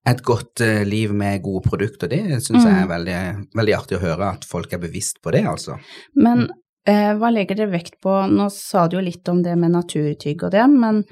et 0.09 0.23
godt 0.25 0.62
liv 0.88 1.11
med 1.12 1.43
gode 1.45 1.69
produkter, 1.69 2.09
det 2.09 2.38
syns 2.40 2.64
jeg 2.64 2.73
er 2.73 2.87
veldig, 2.88 3.17
veldig 3.52 3.75
artig 3.76 3.99
å 3.99 4.00
høre 4.00 4.31
at 4.33 4.47
folk 4.49 4.73
er 4.73 4.81
bevisst 4.81 5.19
på 5.21 5.29
det, 5.35 5.43
altså. 5.45 5.75
Men 6.17 6.47
eh, 6.88 7.11
hva 7.21 7.29
legger 7.29 7.59
dere 7.59 7.75
vekt 7.75 7.99
på, 8.00 8.14
nå 8.33 8.47
sa 8.55 8.87
du 8.88 8.97
jo 8.97 9.02
litt 9.05 9.29
om 9.29 9.43
det 9.45 9.59
med 9.61 9.75
naturtygg 9.76 10.47
og 10.49 10.55
det, 10.57 10.64
men 10.73 11.02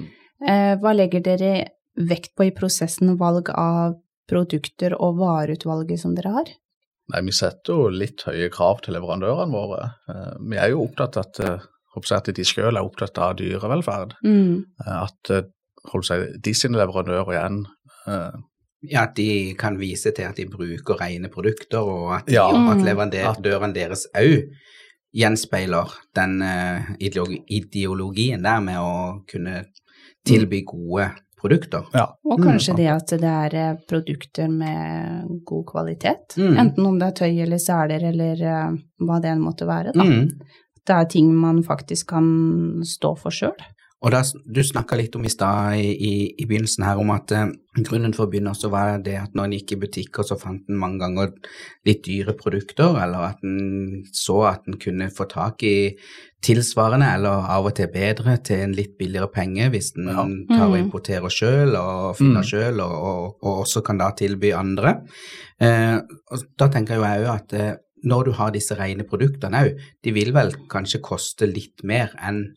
eh, 0.41 0.73
hva 0.81 0.95
legger 0.97 1.21
dere 1.21 1.53
vekt 2.01 2.33
på 2.33 2.49
i 2.49 2.55
prosessen 2.57 3.13
valg 3.21 3.53
av 3.53 3.99
produkter 4.29 4.95
og 5.01 5.19
vareutvalget 5.21 6.01
som 6.03 6.15
dere 6.17 6.35
har? 6.35 6.51
Nei, 7.09 7.23
Vi 7.25 7.33
setter 7.33 7.73
jo 7.73 7.89
litt 7.89 8.23
høye 8.29 8.51
krav 8.53 8.83
til 8.85 8.95
leverandørene 8.99 9.53
våre. 9.53 9.93
Eh, 10.09 10.35
Vi 10.51 10.57
er 10.61 10.71
jo 10.75 10.85
opptatt 10.85 11.17
av 11.17 11.25
at, 11.27 11.41
eh, 11.41 12.15
at 12.17 12.31
de 12.37 12.45
selv 12.45 12.77
er 12.77 12.85
opptatt 12.85 13.19
av 13.19 13.37
dyrevelferd. 13.37 14.13
Mm. 14.25 14.65
Eh, 14.87 15.03
At 15.03 15.33
seg, 16.05 16.43
de 16.43 16.55
sine 16.55 16.77
leverandører 16.77 17.33
igjen 17.33 17.67
eh, 18.07 18.33
Ja, 18.83 19.03
at 19.09 19.17
de 19.17 19.55
kan 19.59 19.79
vise 19.79 20.13
til 20.15 20.25
at 20.29 20.37
de 20.37 20.45
bruker 20.47 21.01
rene 21.01 21.29
produkter, 21.29 21.81
og 21.81 22.13
at, 22.21 22.27
de, 22.27 22.35
Ja. 22.35 22.47
at 22.47 22.79
leverandøren 22.85 23.43
leverandørene 23.43 23.75
deres 23.75 24.07
òg 24.15 24.53
gjenspeiler 25.13 25.91
den 26.15 26.43
ideologien 27.49 28.43
der 28.45 28.61
med 28.61 28.77
å 28.79 29.25
kunne 29.27 29.65
tilby 30.29 30.63
gode 30.69 31.09
produkter. 31.41 31.87
Ja. 31.95 32.07
Og 32.25 32.39
Mm, 32.39 32.47
kanskje 32.47 32.77
det 32.77 32.89
at 32.93 33.09
det 33.21 33.33
er 33.33 33.55
eh, 33.55 33.77
produkter 33.89 34.49
med 34.49 35.43
god 35.45 35.67
kvalitet. 35.67 36.37
Mm. 36.37 36.57
Enten 36.59 36.87
om 36.87 36.99
det 36.99 37.07
er 37.09 37.19
tøy 37.23 37.43
eller 37.43 37.59
seler 37.59 38.05
eller 38.13 38.43
eh, 38.43 38.79
hva 39.07 39.21
det 39.23 39.31
enn 39.33 39.45
måtte 39.45 39.67
være. 39.69 39.93
Da. 39.95 40.05
Mm. 40.05 40.29
Det 40.87 40.95
er 40.97 41.05
ting 41.05 41.35
man 41.37 41.63
faktisk 41.63 42.09
kan 42.09 42.83
stå 42.85 43.15
for 43.19 43.31
sjøl. 43.31 43.57
Og 44.01 44.13
da, 44.15 44.21
Du 44.47 44.61
snakka 44.63 44.95
litt 44.97 45.17
om 45.19 45.25
i 45.27 45.31
stad 45.33 45.75
i, 45.75 45.89
i, 45.91 46.11
i 46.39 46.45
begynnelsen 46.47 46.85
her 46.87 47.01
om 47.03 47.11
at 47.11 47.33
eh, 47.35 47.49
grunnen 47.83 48.13
for 48.15 48.29
å 48.29 48.31
begynne 48.31 48.53
også 48.55 48.71
var 48.71 48.99
det 49.03 49.17
at 49.19 49.35
når 49.35 49.45
en 49.49 49.57
gikk 49.57 49.73
i 49.75 49.79
butikker, 49.83 50.23
så 50.23 50.37
fant 50.39 50.63
en 50.71 50.79
mange 50.79 51.01
ganger 51.03 51.33
litt 51.87 52.05
dyre 52.07 52.37
produkter, 52.39 52.95
eller 53.03 53.33
at 53.33 53.43
en 53.43 54.05
så 54.15 54.37
at 54.53 54.69
en 54.71 54.79
kunne 54.79 55.11
få 55.11 55.27
tak 55.33 55.65
i 55.67 55.75
tilsvarende, 56.47 57.09
eller 57.19 57.49
av 57.51 57.67
og 57.67 57.75
til 57.75 57.91
bedre, 57.91 58.37
til 58.47 58.63
en 58.69 58.77
litt 58.79 58.95
billigere 59.01 59.27
penge 59.35 59.67
hvis 59.75 59.91
en 59.99 60.07
Ja. 60.07 60.23
tar 60.57 60.69
og 60.69 60.77
Mhm. 60.77 60.85
importerer 60.85 61.29
sjøl 61.35 61.75
og 61.77 62.17
finner 62.17 62.43
Mm. 62.43 62.49
sjøl, 62.53 62.81
og, 62.81 62.95
og, 63.03 63.37
og 63.43 63.65
også 63.67 63.83
kan 63.85 63.99
da 63.99 64.13
tilby 64.13 64.53
andre. 64.55 65.03
Eh, 65.61 65.99
og 66.31 66.39
da 66.57 66.69
tenker 66.69 66.95
jeg 66.95 67.03
òg 67.03 67.35
at 67.35 67.53
eh, 67.53 67.75
når 68.05 68.25
du 68.27 68.33
har 68.33 68.53
disse 68.55 68.79
rene 68.79 69.03
produktene 69.03 69.59
òg, 69.67 69.81
de 70.05 70.13
vil 70.13 70.31
vel 70.33 70.53
kanskje 70.71 71.01
koste 71.03 71.47
litt 71.53 71.83
mer 71.83 72.15
enn 72.23 72.55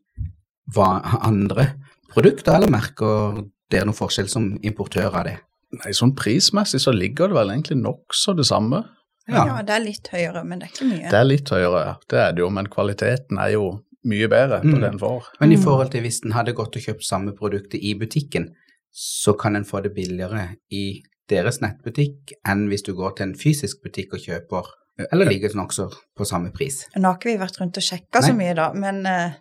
hva 0.75 1.01
andre 1.27 1.73
produkter, 2.13 2.55
eller 2.57 2.71
merker 2.73 3.43
dere 3.71 3.85
noen 3.87 3.97
forskjell 3.97 4.27
som 4.31 4.49
importør 4.67 5.13
av 5.13 5.25
det? 5.29 5.37
Nei, 5.71 5.93
sånn 5.95 6.11
prismessig 6.15 6.81
så 6.83 6.91
ligger 6.91 7.31
det 7.31 7.37
vel 7.39 7.53
egentlig 7.53 7.77
nokså 7.79 8.33
det 8.35 8.45
samme. 8.49 8.81
Ja. 9.29 9.45
Ja. 9.47 9.61
det 9.63 9.75
er 9.77 9.83
litt 9.85 10.07
høyere, 10.11 10.41
men 10.43 10.59
det 10.59 10.67
er 10.67 10.73
ikke 10.73 10.87
mye. 10.89 11.09
Det 11.13 11.19
er 11.21 11.23
litt 11.29 11.49
høyere, 11.53 11.83
ja. 11.85 11.93
det 12.09 12.19
er 12.19 12.31
det 12.35 12.41
jo, 12.43 12.49
men 12.49 12.67
kvaliteten 12.67 13.37
er 13.39 13.53
jo 13.53 13.67
mye 14.03 14.27
bedre 14.27 14.57
på 14.63 14.71
Mm. 14.73 14.79
det 14.81 14.87
en 14.89 14.99
får. 14.99 15.27
Men 15.39 15.51
i 15.51 15.55
Mm. 15.55 15.63
forhold 15.63 15.91
til 15.91 16.01
hvis 16.01 16.19
en 16.25 16.31
hadde 16.31 16.53
gått 16.57 16.75
og 16.75 16.81
kjøpt 16.81 17.03
samme 17.05 17.31
produktet 17.37 17.79
i 17.83 17.93
butikken, 17.93 18.49
så 18.91 19.37
kan 19.39 19.55
en 19.55 19.63
få 19.63 19.81
det 19.83 19.93
billigere 19.95 20.55
i 20.71 21.01
deres 21.29 21.61
nettbutikk 21.61 22.33
enn 22.45 22.67
hvis 22.67 22.83
du 22.83 22.93
går 22.93 23.15
til 23.15 23.27
en 23.29 23.35
fysisk 23.35 23.83
butikk 23.83 24.13
og 24.17 24.19
kjøper, 24.19 24.65
eller 25.13 25.25
ligger 25.29 25.47
det 25.53 25.55
nokså 25.55 25.85
på 26.17 26.25
samme 26.27 26.51
pris. 26.51 26.87
Nå 26.97 27.07
har 27.07 27.15
ikke 27.17 27.31
vi 27.31 27.37
vært 27.37 27.61
rundt 27.61 27.77
og 27.77 27.83
sjekka 27.83 28.21
så 28.25 28.33
mye, 28.35 28.53
da, 28.55 28.73
men 28.73 29.05
eh, 29.05 29.31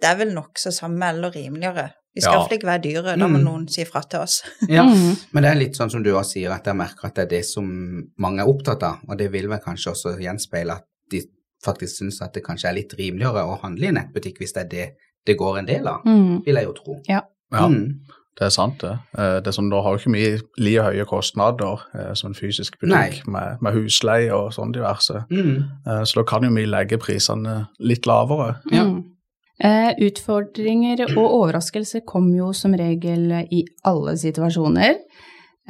det 0.00 0.10
er 0.10 0.16
vel 0.16 0.34
nokså 0.34 0.72
samme 0.72 1.02
eller 1.08 1.30
rimeligere. 1.34 1.90
Vi 2.14 2.20
skal 2.20 2.32
Ja. 2.34 2.46
ikke 2.56 2.66
være 2.66 2.82
dyre, 2.82 3.16
da 3.18 3.26
må 3.26 3.38
Mm. 3.38 3.44
noen 3.44 3.68
si 3.68 3.84
fra 3.84 4.00
til 4.02 4.20
oss. 4.20 4.42
Ja, 4.68 4.84
Mm. 4.84 5.16
men 5.32 5.42
det 5.42 5.50
er 5.50 5.54
litt 5.58 5.72
sånn 5.76 5.90
som 5.90 6.02
du 6.02 6.12
også 6.12 6.32
sier, 6.34 6.52
at 6.52 6.64
jeg 6.64 6.76
merker 6.76 7.06
at 7.06 7.14
det 7.14 7.22
er 7.24 7.36
det 7.38 7.44
som 7.44 7.64
mange 8.18 8.40
er 8.40 8.46
opptatt 8.46 8.82
av, 8.82 8.98
og 9.08 9.18
det 9.18 9.32
vil 9.32 9.48
vel 9.48 9.58
kanskje 9.58 9.90
også 9.92 10.18
gjenspeile 10.20 10.70
at 10.76 10.84
de 11.10 11.22
faktisk 11.64 11.98
syns 12.02 12.20
at 12.22 12.32
det 12.34 12.44
kanskje 12.44 12.68
er 12.68 12.74
litt 12.74 12.92
rimeligere 12.98 13.42
å 13.42 13.60
handle 13.62 13.88
i 13.88 13.90
nettbutikk 13.90 14.38
hvis 14.38 14.52
det 14.52 14.64
er 14.64 14.68
det 14.68 14.90
det 15.26 15.38
går 15.38 15.58
en 15.58 15.66
del 15.66 15.86
av, 15.88 16.02
Mm. 16.04 16.44
vil 16.44 16.54
jeg 16.54 16.64
jo 16.64 16.72
tro. 16.72 17.00
Ja, 17.08 17.20
Mm. 17.52 18.00
det 18.36 18.42
er 18.46 18.50
sant 18.50 18.78
det. 18.80 18.98
Eh, 19.18 19.40
Det 19.40 19.46
er 19.46 19.50
sånn, 19.52 19.70
Da 19.70 19.80
har 19.82 19.96
jo 19.96 19.98
ikke 19.98 20.12
mye 20.12 20.40
like 20.58 20.82
høye 20.82 21.04
kostnader 21.06 21.80
eh, 21.94 22.14
som 22.14 22.28
en 22.30 22.34
fysisk 22.34 22.78
butikk 22.78 23.26
med, 23.26 23.58
med 23.62 23.72
husleie 23.74 24.30
og 24.30 24.52
sånn 24.52 24.72
diverse. 24.72 25.24
Mm. 25.30 25.64
Eh, 25.86 26.02
Så 26.04 26.14
da 26.16 26.22
kan 26.24 26.42
jo 26.42 26.50
vi 26.50 26.66
legge 26.66 26.98
prisene 26.98 27.68
litt 27.80 28.02
lavere. 28.06 28.60
Ja. 28.70 28.84
Mm. 28.84 29.04
Eh, 29.62 29.92
utfordringer 30.02 31.04
og 31.14 31.20
overraskelser 31.30 32.02
kommer 32.06 32.36
jo 32.40 32.48
som 32.56 32.72
regel 32.74 33.30
i 33.54 33.60
alle 33.86 34.16
situasjoner. 34.18 34.96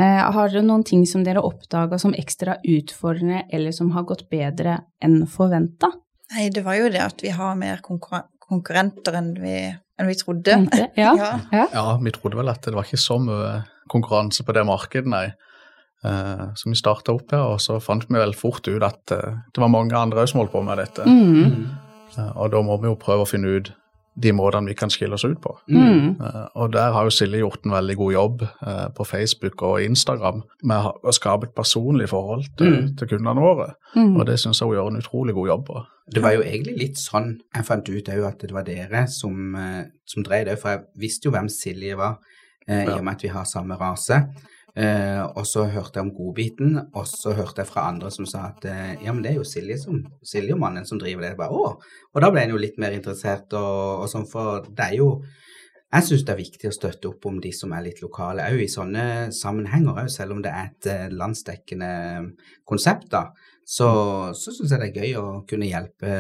Eh, 0.01 0.23
har 0.33 0.49
dere 0.49 0.63
noen 0.65 0.83
ting 0.89 1.05
som 1.07 1.23
dere 1.23 1.43
oppdaga 1.45 1.99
som 2.01 2.15
ekstra 2.17 2.57
utfordrende, 2.65 3.43
eller 3.53 3.71
som 3.77 3.91
har 3.95 4.07
gått 4.09 4.25
bedre 4.33 4.79
enn 5.05 5.27
forventa? 5.31 5.93
Nei, 6.35 6.49
det 6.51 6.65
var 6.65 6.79
jo 6.81 6.89
det 6.89 7.03
at 7.05 7.21
vi 7.23 7.29
har 7.37 7.55
mer 7.61 7.83
konkurren- 7.85 8.27
konkurrenter 8.49 9.15
enn 9.21 9.35
vi, 9.39 9.55
enn 10.01 10.09
vi 10.09 10.15
trodde. 10.19 10.57
Ja. 10.97 11.13
Ja. 11.21 11.31
ja. 11.53 11.67
Ja, 11.73 11.87
vi 12.03 12.11
trodde 12.17 12.41
vel 12.41 12.49
at 12.49 12.63
det 12.65 12.75
var 12.75 12.89
ikke 12.89 12.99
så 13.05 13.21
mye 13.21 13.65
konkurranse 13.93 14.43
på 14.49 14.55
det 14.57 14.65
markedet, 14.67 15.07
nei. 15.13 15.27
Eh, 16.05 16.47
Så 16.57 16.69
vi 16.73 16.75
starta 16.81 17.13
opp 17.15 17.31
her, 17.37 17.45
og 17.53 17.61
så 17.61 17.77
fant 17.85 18.09
vi 18.09 18.17
vel 18.19 18.33
fort 18.35 18.67
ut 18.67 18.83
at 18.83 19.07
det 19.13 19.61
var 19.61 19.69
mange 19.69 19.93
andre 19.97 20.25
som 20.27 20.41
holdt 20.41 20.53
på 20.57 20.65
med 20.65 20.81
dette. 20.81 21.05
Mm. 21.05 21.69
Eh, 22.19 22.37
Og 22.37 22.51
da 22.53 22.61
må 22.63 22.77
vi 22.81 22.89
jo 22.91 22.95
prøve 23.01 23.25
å 23.25 23.29
finne 23.29 23.57
ut 23.59 23.73
de 24.17 24.31
måtene 24.31 24.69
vi 24.71 24.75
kan 24.79 24.89
skille 24.95 25.15
oss 25.17 25.25
ut 25.25 25.41
på. 25.43 25.57
Mm. 25.69 26.21
Eh, 26.23 26.47
Og 26.55 26.73
der 26.73 26.93
har 26.93 27.03
jo 27.05 27.11
Silje 27.11 27.41
gjort 27.41 27.65
en 27.67 27.73
veldig 27.75 27.97
god 27.97 28.13
jobb 28.13 28.43
eh, 28.43 28.89
på 28.95 29.05
Facebook 29.05 29.63
og 29.63 29.83
Instagram 29.83 30.43
med 30.63 30.93
å 31.03 31.13
skape 31.13 31.49
et 31.49 31.55
personlig 31.55 32.09
forhold 32.09 32.45
til, 32.57 32.71
Mm. 32.71 32.97
til 32.97 33.09
kundene 33.09 33.41
våre. 33.43 33.73
Mm. 33.97 34.17
Og 34.17 34.27
det 34.27 34.39
syns 34.39 34.61
jeg 34.61 34.69
hun 34.69 34.77
gjør 34.77 34.91
en 34.93 35.01
utrolig 35.03 35.35
god 35.35 35.47
jobb 35.49 35.67
på. 35.67 35.85
Det 36.15 36.23
var 36.23 36.33
jo 36.37 36.43
egentlig 36.43 36.79
litt 36.79 36.97
sånn 36.97 37.39
jeg 37.55 37.65
fant 37.65 37.89
ut 37.89 38.09
òg 38.09 38.25
at 38.29 38.39
det 38.39 38.53
var 38.53 38.63
dere 38.63 39.07
som, 39.09 39.57
som 40.07 40.23
drev 40.23 40.45
det, 40.47 40.59
for 40.61 40.69
jeg 40.71 40.81
visste 41.01 41.25
jo 41.27 41.31
hvem 41.33 41.49
Silje 41.49 41.97
var, 41.97 42.19
i 42.69 42.87
og 42.89 43.03
med 43.05 43.15
at 43.15 43.23
vi 43.23 43.29
har 43.29 43.45
samme 43.45 43.75
rase. 43.81 44.19
Eh, 44.77 45.23
og 45.39 45.45
så 45.47 45.69
hørte 45.71 46.01
jeg 46.01 46.09
om 46.09 46.15
godbiten, 46.17 46.73
og 46.99 47.05
så 47.07 47.31
hørte 47.39 47.63
jeg 47.63 47.69
fra 47.71 47.85
andre 47.93 48.11
som 48.11 48.27
sa 48.27 48.49
at 48.51 48.65
eh, 48.67 48.97
ja, 49.05 49.13
men 49.15 49.23
det 49.23 49.31
er 49.33 49.37
jo 49.39 49.47
Silje 49.47 49.77
som, 49.79 50.01
Silje 50.27 50.57
og 50.57 50.59
mannen 50.65 50.85
som 50.89 50.99
driver 50.99 51.23
det. 51.23 51.31
Jeg 51.35 51.39
Bare, 51.39 51.55
å. 51.55 51.79
Og 52.15 52.23
da 52.25 52.31
ble 52.35 52.43
en 52.43 52.57
jo 52.57 52.59
litt 52.59 52.79
mer 52.83 52.97
interessert, 52.97 53.53
og, 53.55 54.03
og 54.03 54.09
sånn, 54.11 54.27
for 54.27 54.67
det 54.75 54.91
er 54.91 54.97
jo 54.99 55.09
jeg 55.95 56.03
syns 56.09 56.25
det 56.27 56.33
er 56.33 56.39
viktig 56.41 56.67
å 56.67 56.75
støtte 56.75 57.07
opp 57.07 57.27
om 57.31 57.37
de 57.39 57.53
som 57.55 57.71
er 57.77 57.85
litt 57.85 58.01
lokale, 58.03 58.49
òg 58.51 58.65
i 58.65 58.67
sånne 58.73 59.05
sammenhenger, 59.31 60.01
også, 60.03 60.17
selv 60.25 60.35
om 60.35 60.41
det 60.43 60.51
er 60.51 60.73
et 60.73 60.89
eh, 60.91 61.05
landsdekkende 61.15 61.91
konsept. 62.67 63.07
da, 63.15 63.29
Så, 63.63 63.87
så 64.35 64.51
syns 64.57 64.75
jeg 64.75 64.81
det 64.83 64.89
er 64.91 64.99
gøy 65.05 65.15
å 65.21 65.27
kunne 65.47 65.69
hjelpe 65.71 66.17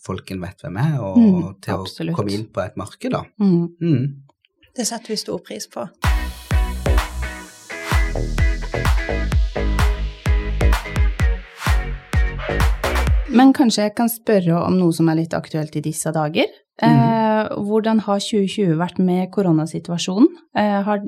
folk 0.00 0.32
en 0.32 0.40
vet 0.46 0.64
hvem 0.64 0.80
er, 0.80 0.96
og 1.04 1.18
Mm, 1.20 1.50
til 1.60 1.74
absolutt. 1.76 2.14
å 2.16 2.22
komme 2.22 2.32
inn 2.38 2.48
på 2.48 2.64
et 2.64 2.80
marked. 2.80 3.12
da. 3.12 3.20
Mm. 3.36 3.68
Mm. 3.84 4.08
Det 4.74 4.86
setter 4.88 5.12
vi 5.12 5.20
stor 5.20 5.44
pris 5.44 5.68
på. 5.68 5.84
Men 13.38 13.52
kanskje 13.54 13.86
jeg 13.86 13.94
kan 13.98 14.10
spørre 14.10 14.56
om 14.64 14.78
noe 14.80 14.94
som 14.96 15.08
er 15.10 15.20
litt 15.20 15.34
aktuelt 15.36 15.76
i 15.78 15.84
disse 15.84 16.10
dager. 16.14 16.48
Eh, 16.82 17.48
hvordan 17.68 18.02
har 18.06 18.22
2020 18.22 18.76
vært 18.80 18.98
med 19.02 19.28
koronasituasjonen? 19.34 20.28
Eh, 20.58 20.78
har, 20.86 21.02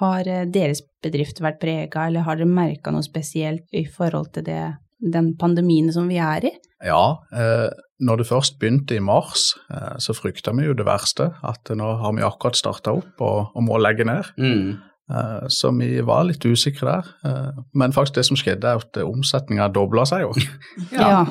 har 0.00 0.30
eh, 0.30 0.46
deres 0.52 0.82
bedrift 1.04 1.42
vært 1.44 1.60
prega, 1.60 2.06
eller 2.06 2.24
har 2.26 2.38
dere 2.38 2.48
merka 2.48 2.92
noe 2.94 3.04
spesielt 3.04 3.66
i 3.76 3.84
forhold 3.88 4.32
til 4.36 4.46
det, 4.48 4.62
den 5.00 5.34
pandemien 5.40 5.92
som 5.92 6.08
vi 6.08 6.20
er 6.22 6.48
i? 6.48 6.54
Ja, 6.84 7.18
eh, 7.32 7.68
når 8.04 8.20
det 8.20 8.28
først 8.28 8.58
begynte 8.60 8.96
i 8.96 9.04
mars, 9.04 9.54
eh, 9.72 9.96
så 10.02 10.16
frykta 10.16 10.52
vi 10.56 10.68
jo 10.68 10.76
det 10.76 10.88
verste. 10.88 11.32
At 11.44 11.72
nå 11.72 11.94
har 12.02 12.16
vi 12.16 12.24
akkurat 12.26 12.58
starta 12.58 12.92
opp 12.96 13.24
og, 13.24 13.56
og 13.56 13.68
må 13.68 13.80
legge 13.80 14.04
ned. 14.08 14.32
Mm. 14.36 14.76
Eh, 15.10 15.46
så 15.48 15.70
vi 15.78 16.00
var 16.02 16.24
litt 16.26 16.42
usikre 16.44 16.96
der. 16.96 17.10
Eh, 17.24 17.58
men 17.78 17.92
faktisk 17.94 18.14
det 18.18 18.24
som 18.26 18.36
skjedde, 18.40 18.64
er 18.66 18.80
at 18.82 18.96
omsetninga 19.04 19.68
dobla 19.72 20.06
seg 20.08 20.24
jo. 20.26 20.32
Ja. 20.92 21.10
ja. 21.10 21.26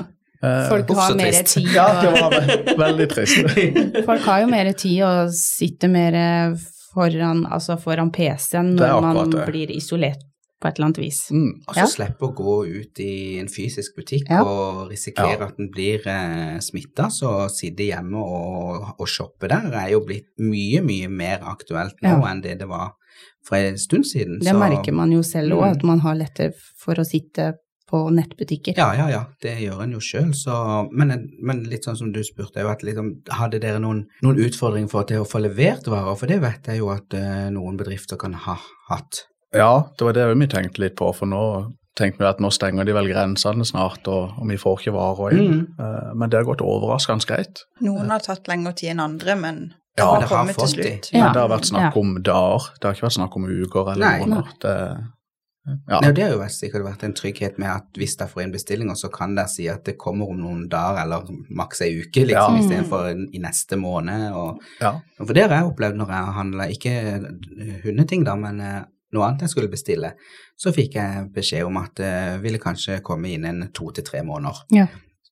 Folk 0.69 0.91
har 0.93 1.15
mer 1.17 1.31
trist. 1.31 1.55
tid, 1.55 1.71
ja, 1.73 1.85
det 2.03 2.09
var 2.21 2.33
ve 2.35 2.75
veldig 2.77 3.05
trist. 3.09 3.47
folk 4.09 4.21
har 4.27 4.43
jo 4.43 4.47
mer 4.51 4.67
tid 4.77 5.01
og 5.07 5.31
sitter 5.33 5.89
mer 5.89 6.17
foran, 6.93 7.45
altså 7.49 7.79
foran 7.81 8.11
PC-en 8.13 8.75
når 8.77 9.01
man 9.01 9.31
det. 9.33 9.45
blir 9.49 9.71
isolert 9.73 10.21
på 10.61 10.69
et 10.69 10.77
eller 10.77 10.85
annet 10.91 10.99
vis. 11.01 11.17
Mm. 11.33 11.49
Og 11.67 11.73
så 11.75 11.79
Ja. 11.81 11.87
slippe 11.91 12.27
å 12.29 12.33
gå 12.37 12.53
ut 12.67 12.99
i 13.03 13.39
en 13.41 13.49
fysisk 13.51 13.95
butikk 13.97 14.29
Ja. 14.29 14.43
og 14.43 14.91
risikere 14.91 15.39
Ja. 15.39 15.47
at 15.49 15.57
en 15.59 15.71
blir 15.73 16.05
eh, 16.07 16.59
smitta, 16.63 17.09
så 17.09 17.49
sitte 17.49 17.83
hjemme 17.89 18.15
og, 18.21 18.93
og 18.99 19.07
shoppe 19.07 19.49
der 19.49 19.71
er 19.73 19.89
jo 19.91 19.99
blitt 20.05 20.29
mye, 20.39 20.81
mye 20.85 21.09
mer 21.09 21.39
aktuelt 21.43 21.95
nå 22.03 22.09
Ja. 22.21 22.31
enn 22.31 22.41
det 22.41 22.59
det 22.59 22.67
var 22.69 22.91
for 23.45 23.57
en 23.57 23.77
stund 23.77 24.07
siden. 24.09 24.39
Det 24.41 24.53
så- 24.53 24.59
merker 24.59 24.93
man 24.93 25.11
jo 25.11 25.21
selv 25.23 25.53
òg, 25.53 25.63
Mm. 25.65 25.71
at 25.77 25.83
man 25.83 25.99
har 25.99 26.15
lettere 26.15 26.53
for 26.77 26.95
å 26.95 27.05
sitte 27.05 27.53
på 27.85 28.09
nettbutikker. 28.09 28.73
Ja, 28.77 28.93
ja, 28.97 29.07
ja, 29.09 29.25
det 29.41 29.59
gjør 29.61 29.83
en 29.83 29.91
jo 29.91 29.99
sjøl, 29.99 30.33
men, 30.91 31.29
men 31.41 31.63
litt 31.69 31.85
sånn 31.85 31.97
som 31.97 32.11
du 32.11 32.21
spurte, 32.23 32.57
er 32.57 32.65
jo 32.65 32.69
at 32.73 32.81
liksom, 32.81 33.11
hadde 33.29 33.59
dere 33.61 33.79
noen, 33.79 34.07
noen 34.23 34.41
utfordringer 34.41 34.89
for 34.89 35.03
til 35.03 35.21
å 35.21 35.29
få 35.29 35.41
levert 35.43 35.85
varer? 35.85 36.17
For 36.17 36.25
det 36.25 36.41
vet 36.41 36.65
jeg 36.65 36.81
jo 36.81 36.89
at 36.89 37.13
uh, 37.13 37.49
noen 37.53 37.77
bedrifter 37.77 38.17
kan 38.17 38.33
ha 38.33 38.57
hatt. 38.89 39.25
Ja, 39.53 39.85
det 39.97 40.01
var 40.07 40.13
det 40.17 40.25
vi 40.33 40.47
tenkte 40.47 40.79
litt 40.79 40.95
på, 40.95 41.13
for 41.15 41.29
nå 41.29 41.43
tenkte 41.95 42.19
vi 42.19 42.25
at 42.27 42.41
nå 42.43 42.49
stenger 42.51 42.83
de 42.85 42.91
vel 42.97 43.07
grensene 43.07 43.63
snart, 43.63 44.03
og, 44.11 44.33
og 44.41 44.49
vi 44.49 44.57
får 44.59 44.81
ikke 44.81 44.95
varer 44.97 45.37
inn. 45.37 45.53
Mm. 45.53 45.79
Uh, 45.79 46.13
men 46.17 46.29
det 46.29 46.41
har 46.41 46.49
gått 46.49 46.65
overraskende 46.65 47.29
greit. 47.29 47.63
Noen 47.85 48.09
har 48.09 48.25
tatt 48.25 48.49
lengre 48.51 48.73
tid 48.75 48.95
enn 48.95 49.05
andre, 49.05 49.37
men 49.39 49.61
Ja, 49.97 50.19
det 50.19 50.27
har 50.27 50.47
fått 50.53 50.75
de. 50.75 50.99
Men 51.13 51.33
det 51.33 51.41
har 51.41 51.49
vært 51.49 51.69
snakk 51.71 51.95
om 51.97 52.15
dager, 52.21 52.69
det 52.79 52.83
har 52.89 52.95
ikke 52.97 53.05
vært 53.07 53.17
snakk 53.19 53.35
om 53.39 53.45
uker 53.47 53.91
eller 53.93 54.05
Nei. 54.05 54.19
måneder. 54.25 54.49
Det, 54.61 54.73
ja. 55.89 55.99
Nei, 56.03 56.11
det 56.11 56.23
har 56.23 56.31
jo 56.35 56.39
vært- 56.41 56.51
sikkert 56.59 56.83
vært 56.85 57.03
en 57.07 57.13
trygghet 57.13 57.57
med 57.57 57.69
at 57.71 57.85
hvis 57.97 58.17
dere 58.19 58.27
får 58.29 58.43
inn 58.43 58.51
bestillinger, 58.51 58.93
så 58.99 59.09
kan 59.11 59.33
dere 59.35 59.47
si 59.49 59.67
at 59.71 59.83
det 59.87 59.95
kommer 59.97 60.29
om 60.29 60.37
noen 60.37 60.67
dager, 60.69 60.99
eller 61.05 61.23
maks 61.49 61.81
ei 61.81 61.93
uke, 62.01 62.25
liksom, 62.27 62.57
Ja. 62.57 62.61
istedenfor 62.61 63.07
i 63.33 63.39
neste 63.39 63.77
måned. 63.79 64.31
Og, 64.35 64.59
ja. 64.81 64.91
for 65.17 65.33
det 65.33 65.47
har 65.49 65.55
jeg 65.61 65.71
opplevd 65.71 65.95
når 65.97 66.07
jeg 66.07 66.35
handla, 66.39 66.67
ikke 66.69 66.93
hundeting 67.85 68.23
da, 68.27 68.35
men 68.35 68.61
eh, 68.61 68.83
noe 69.15 69.25
annet 69.29 69.45
jeg 69.45 69.49
skulle 69.55 69.71
bestille, 69.71 70.13
så 70.59 70.71
fikk 70.75 70.93
jeg 70.99 71.31
beskjed 71.33 71.65
om 71.65 71.77
at 71.77 71.95
det 71.95 72.41
ville 72.43 72.59
kanskje 72.59 73.01
komme 73.01 73.31
inn 73.33 73.45
en 73.45 73.69
to 73.73 73.89
til 73.95 74.03
tre 74.03 74.21
måneder. 74.27 74.61
Ja. 74.75 74.87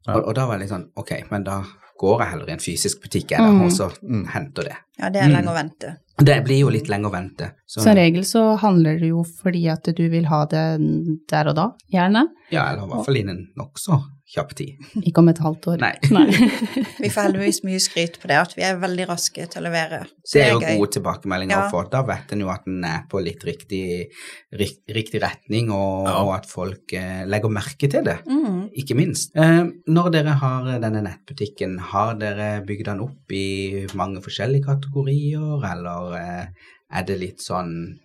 Ja. 0.08 0.16
Og, 0.18 0.28
og 0.30 0.36
da 0.36 0.48
var 0.48 0.58
det 0.58 0.66
litt 0.66 0.74
sånn, 0.74 0.90
ok, 1.00 1.14
men 1.32 1.44
da 1.48 1.62
går 2.00 2.20
jeg 2.20 2.30
heller 2.30 2.50
i 2.50 2.52
en 2.54 2.60
fysisk 2.60 3.02
butikk 3.04 3.32
jeg, 3.32 3.40
Mm. 3.40 3.62
og 3.66 3.72
så 3.72 3.92
Mm. 4.02 4.26
henter 4.28 4.64
det. 4.64 4.76
Ja, 5.00 5.10
det 5.10 5.22
er 5.22 5.28
Mm. 5.28 5.34
lenge 5.36 5.50
å 5.52 5.56
vente. 5.56 5.98
Det 6.18 6.44
blir 6.46 6.60
jo 6.60 6.70
litt 6.70 6.88
lenge 6.90 7.06
å 7.10 7.12
vente. 7.12 7.52
Så, 7.68 7.82
Som 7.82 7.96
regel 7.96 8.22
så 8.24 8.58
handler 8.60 9.00
det 9.00 9.10
jo 9.10 9.24
fordi 9.24 9.68
at 9.72 9.84
du 9.96 10.10
vil 10.10 10.26
ha 10.26 10.46
det 10.46 10.80
der 11.28 11.48
og 11.48 11.56
da, 11.56 11.72
gjerne. 11.92 12.28
ja, 12.52 12.70
eller 12.72 12.84
i 12.84 12.88
hvert 12.90 13.06
fall 13.06 13.16
innen 13.18 13.48
nokså 13.58 14.04
kjapp 14.34 14.54
tid. 14.58 14.80
Ikke 15.06 15.22
om 15.22 15.28
et 15.30 15.38
halvt 15.44 15.68
år. 15.70 15.82
Nei. 15.84 16.26
Vi 17.04 17.10
får 17.14 17.28
heldigvis 17.28 17.60
mye 17.68 17.80
skryt 17.84 18.16
på 18.22 18.30
det, 18.32 18.38
at 18.40 18.56
vi 18.58 18.64
er 18.66 18.80
veldig 18.82 19.06
raske 19.10 19.46
til 19.52 19.62
å 19.62 19.64
levere. 19.68 20.00
Så 20.26 20.40
Det 20.40 20.44
er 20.48 20.52
jo 20.56 20.60
gøy. 20.64 20.78
gode 20.80 20.92
tilbakemeldinger 20.96 21.54
Ja. 21.56 21.68
å 21.68 21.72
få. 21.74 21.84
Da 21.92 22.02
vet 22.08 22.34
en 22.34 22.42
jo 22.42 22.50
at 22.50 22.66
en 22.68 22.84
er 22.90 23.04
på 23.12 23.22
litt 23.24 23.44
riktig, 23.46 23.84
rik, 24.58 24.80
riktig 24.90 25.22
retning, 25.22 25.70
og, 25.72 26.08
Ja. 26.08 26.16
og 26.24 26.34
at 26.40 26.50
folk 26.50 26.94
eh, 26.98 27.24
legger 27.30 27.50
merke 27.54 27.90
til 27.92 28.04
det. 28.04 28.18
Mm. 28.26 28.70
Ikke 28.82 28.96
minst. 28.98 29.36
Eh, 29.36 29.64
når 29.88 30.12
dere 30.18 30.34
har 30.42 30.72
denne 30.80 31.04
nettbutikken, 31.06 31.78
har 31.94 32.16
dere 32.16 32.66
bygd 32.66 32.86
den 32.90 33.00
opp 33.06 33.32
i 33.32 33.86
mange 33.94 34.24
forskjellige 34.26 34.66
kategorier, 34.66 35.62
eller 35.74 36.18
eh, 36.18 36.46
er 36.92 37.04
det 37.04 37.20
litt 37.20 37.40
sånn 37.42 38.00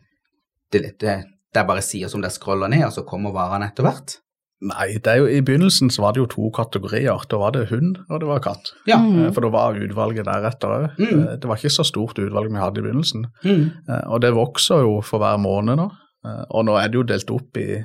det, 0.71 0.99
det, 1.01 1.25
det 1.55 1.57
er 1.63 1.65
bare 1.69 1.81
sider 1.81 2.09
som 2.13 2.21
dere 2.21 2.35
scroller 2.35 2.69
ned, 2.69 2.85
og 2.85 2.93
så 2.93 3.07
kommer 3.09 3.33
varene 3.33 3.71
etter 3.71 3.87
hvert? 3.87 4.19
Nei, 4.61 4.97
det 4.99 5.07
er 5.07 5.17
jo, 5.21 5.27
i 5.31 5.41
begynnelsen 5.47 5.91
så 5.95 6.03
var 6.03 6.13
det 6.17 6.19
jo 6.25 6.27
to 6.33 6.49
kategorier. 6.51 7.21
Da 7.31 7.39
var 7.39 7.53
det 7.55 7.69
hund, 7.71 7.99
og 8.11 8.19
det 8.21 8.27
var 8.27 8.41
katt. 8.43 8.73
Ja. 8.91 8.97
Mm. 8.99 9.27
Eh, 9.27 9.33
For 9.33 9.41
da 9.47 9.51
var 9.55 9.77
utvalget 9.79 10.27
deretter 10.27 10.73
òg. 10.75 10.87
Mm. 10.99 11.21
Det 11.39 11.47
var 11.47 11.57
ikke 11.61 11.71
så 11.77 11.85
stort 11.87 12.19
utvalg 12.19 12.51
vi 12.51 12.59
hadde 12.59 12.81
i 12.81 12.87
begynnelsen. 12.89 13.27
Mm. 13.45 13.69
Eh, 13.89 14.03
Og 14.11 14.21
det 14.25 14.33
vokser 14.35 14.83
jo 14.83 14.97
for 15.07 15.19
hver 15.23 15.39
måned 15.39 15.77
nå. 15.79 15.87
Eh, 16.27 16.45
Og 16.51 16.65
nå 16.67 16.75
er 16.81 16.89
det 16.89 16.99
jo 16.99 17.03
delt 17.07 17.31
opp 17.31 17.57
i, 17.57 17.79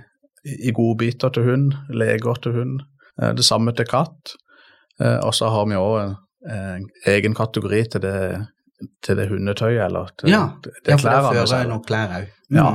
i 0.65 0.72
godbiter 0.74 1.30
til 1.36 1.44
hund, 1.46 1.74
leger 1.94 2.42
til 2.42 2.53
hund, 2.58 2.82
eh, 3.22 3.34
det 3.38 3.46
samme 3.46 3.72
til 3.77 3.86
katt. 3.86 4.34
Eh, 5.00 5.20
Og 5.22 5.34
så 5.34 5.50
har 5.53 5.65
vi 5.70 5.75
òg 5.77 6.00
en, 6.08 6.15
en 6.50 6.88
egen 7.06 7.36
kategori 7.38 7.84
til 7.92 8.01
det, 8.01 8.48
til 9.06 9.15
det 9.15 9.30
hundetøyet, 9.30 9.86
eller 9.86 10.10
til 10.18 10.30
Ja, 10.34 10.50
det, 10.63 10.74
ja, 10.88 10.96
det 10.96 11.00
for 11.01 11.10
det 11.13 11.46
fører 11.50 11.70
noen 11.70 11.86
klær 11.86 12.18
òg. 12.18 12.27
Ja. 12.50 12.74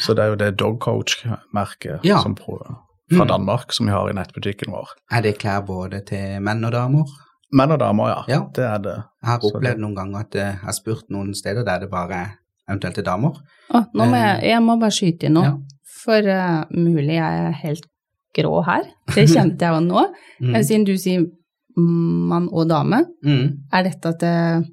Så 0.00 0.14
det 0.14 0.22
er 0.24 0.28
jo 0.28 0.38
det 0.40 0.56
Dog 0.56 0.78
Coach-merket 0.80 2.00
Ja. 2.06 2.22
som 2.22 2.34
pro- 2.38 2.76
fra 3.10 3.24
Mm. 3.24 3.28
Danmark 3.28 3.72
som 3.72 3.86
vi 3.86 3.92
har 3.92 4.08
i 4.10 4.12
nettbutikken 4.14 4.70
vår. 4.72 4.88
Er 5.12 5.22
det 5.22 5.38
klær 5.38 5.64
både 5.66 6.04
til 6.06 6.40
menn 6.40 6.64
og 6.64 6.72
damer? 6.72 7.04
Menn 7.52 7.72
og 7.72 7.78
damer, 7.80 8.08
ja. 8.08 8.20
Ja. 8.28 8.40
Det 8.54 8.64
er 8.64 8.78
det. 8.78 8.96
Jeg 9.22 9.28
har 9.30 9.38
opplevd 9.40 9.74
det- 9.76 9.78
noen 9.82 9.94
ganger 9.96 10.20
at 10.20 10.34
jeg 10.34 10.54
har 10.62 10.72
spurt 10.72 11.04
noen 11.10 11.34
steder 11.34 11.64
der 11.64 11.78
det 11.80 11.90
bare 11.90 12.12
er 12.12 12.28
eventuelt 12.68 12.94
til 12.94 13.04
damer. 13.04 13.32
Å, 13.74 13.86
nå 13.94 14.04
må 14.06 14.14
jeg, 14.16 14.42
jeg 14.50 14.60
må 14.62 14.78
bare 14.80 14.90
skyte 14.90 15.24
inn 15.26 15.34
noe, 15.34 15.44
Ja. 15.44 15.56
for 16.04 16.18
uh, 16.22 16.64
mulig 16.70 17.14
jeg 17.18 17.46
er 17.46 17.52
helt 17.52 17.86
grå 18.36 18.64
her. 18.64 18.84
Det 19.14 19.28
kjente 19.28 19.58
jeg 19.60 19.74
jo 19.74 19.80
nå. 19.80 20.06
Mm. 20.40 20.54
Eh, 20.56 20.62
Siden 20.62 20.84
du 20.86 20.94
sier 20.96 21.26
mann 21.76 22.48
og 22.52 22.68
dame, 22.68 23.04
Mm. 23.24 23.58
er 23.72 23.82
dette 23.82 24.18
til 24.18 24.64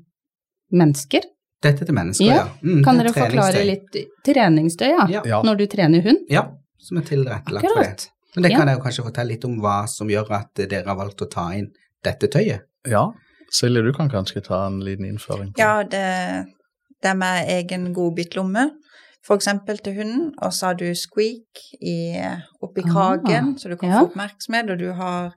mennesker? 0.72 1.22
Dette 1.62 1.86
til 1.86 1.94
mennesker, 1.96 2.26
Ja. 2.26 2.36
ja. 2.36 2.48
Mm, 2.64 2.84
Kan 2.84 3.00
er 3.00 3.04
dere 3.04 3.14
forklare 3.14 3.66
litt 3.66 3.96
treningstøy, 4.24 4.88
ja? 4.94 5.08
Ja. 5.10 5.22
Ja. 5.26 5.42
Når 5.42 5.58
du 5.58 5.66
trener 5.68 6.02
hund? 6.04 6.20
Ja, 6.30 6.44
som 6.78 6.98
er 6.98 7.02
tilrettelagt 7.02 7.66
for 7.74 7.84
det. 7.84 8.08
Men 8.38 8.44
det 8.46 8.52
Ja. 8.54 8.58
kan 8.60 8.68
jeg 8.70 8.78
jo 8.78 8.84
kanskje 8.84 9.04
fortelle 9.08 9.32
litt 9.34 9.46
om 9.48 9.56
hva 9.64 9.88
som 9.90 10.08
gjør 10.08 10.30
at 10.38 10.52
dere 10.70 10.86
har 10.86 10.96
valgt 11.00 11.24
å 11.26 11.30
ta 11.30 11.48
inn 11.58 11.72
dette 12.06 12.28
tøyet. 12.30 12.62
Ja. 12.86 13.08
Silje, 13.52 13.82
du 13.82 13.92
kan 13.98 14.10
kanskje 14.12 14.44
ta 14.46 14.68
en 14.68 14.78
liten 14.86 15.08
innføring? 15.10 15.54
på 15.56 15.60
Ja, 15.64 15.82
det, 15.82 16.46
det 17.02 17.10
er 17.10 17.16
med 17.18 17.50
egen 17.50 17.88
godbitlomme, 17.96 18.68
eksempel 19.34 19.82
til 19.84 19.96
hunden, 19.98 20.28
og 20.38 20.54
så 20.54 20.68
har 20.70 20.78
du 20.78 20.86
squeak 20.96 21.64
i, 21.82 22.14
oppi 22.62 22.84
Ah, 22.86 22.92
kragen, 22.94 23.56
så 23.58 23.70
du 23.70 23.76
kan 23.76 23.90
ja. 23.90 24.00
få 24.04 24.12
oppmerksomhet, 24.12 24.70
og 24.70 24.78
du 24.80 24.92
har 24.94 25.34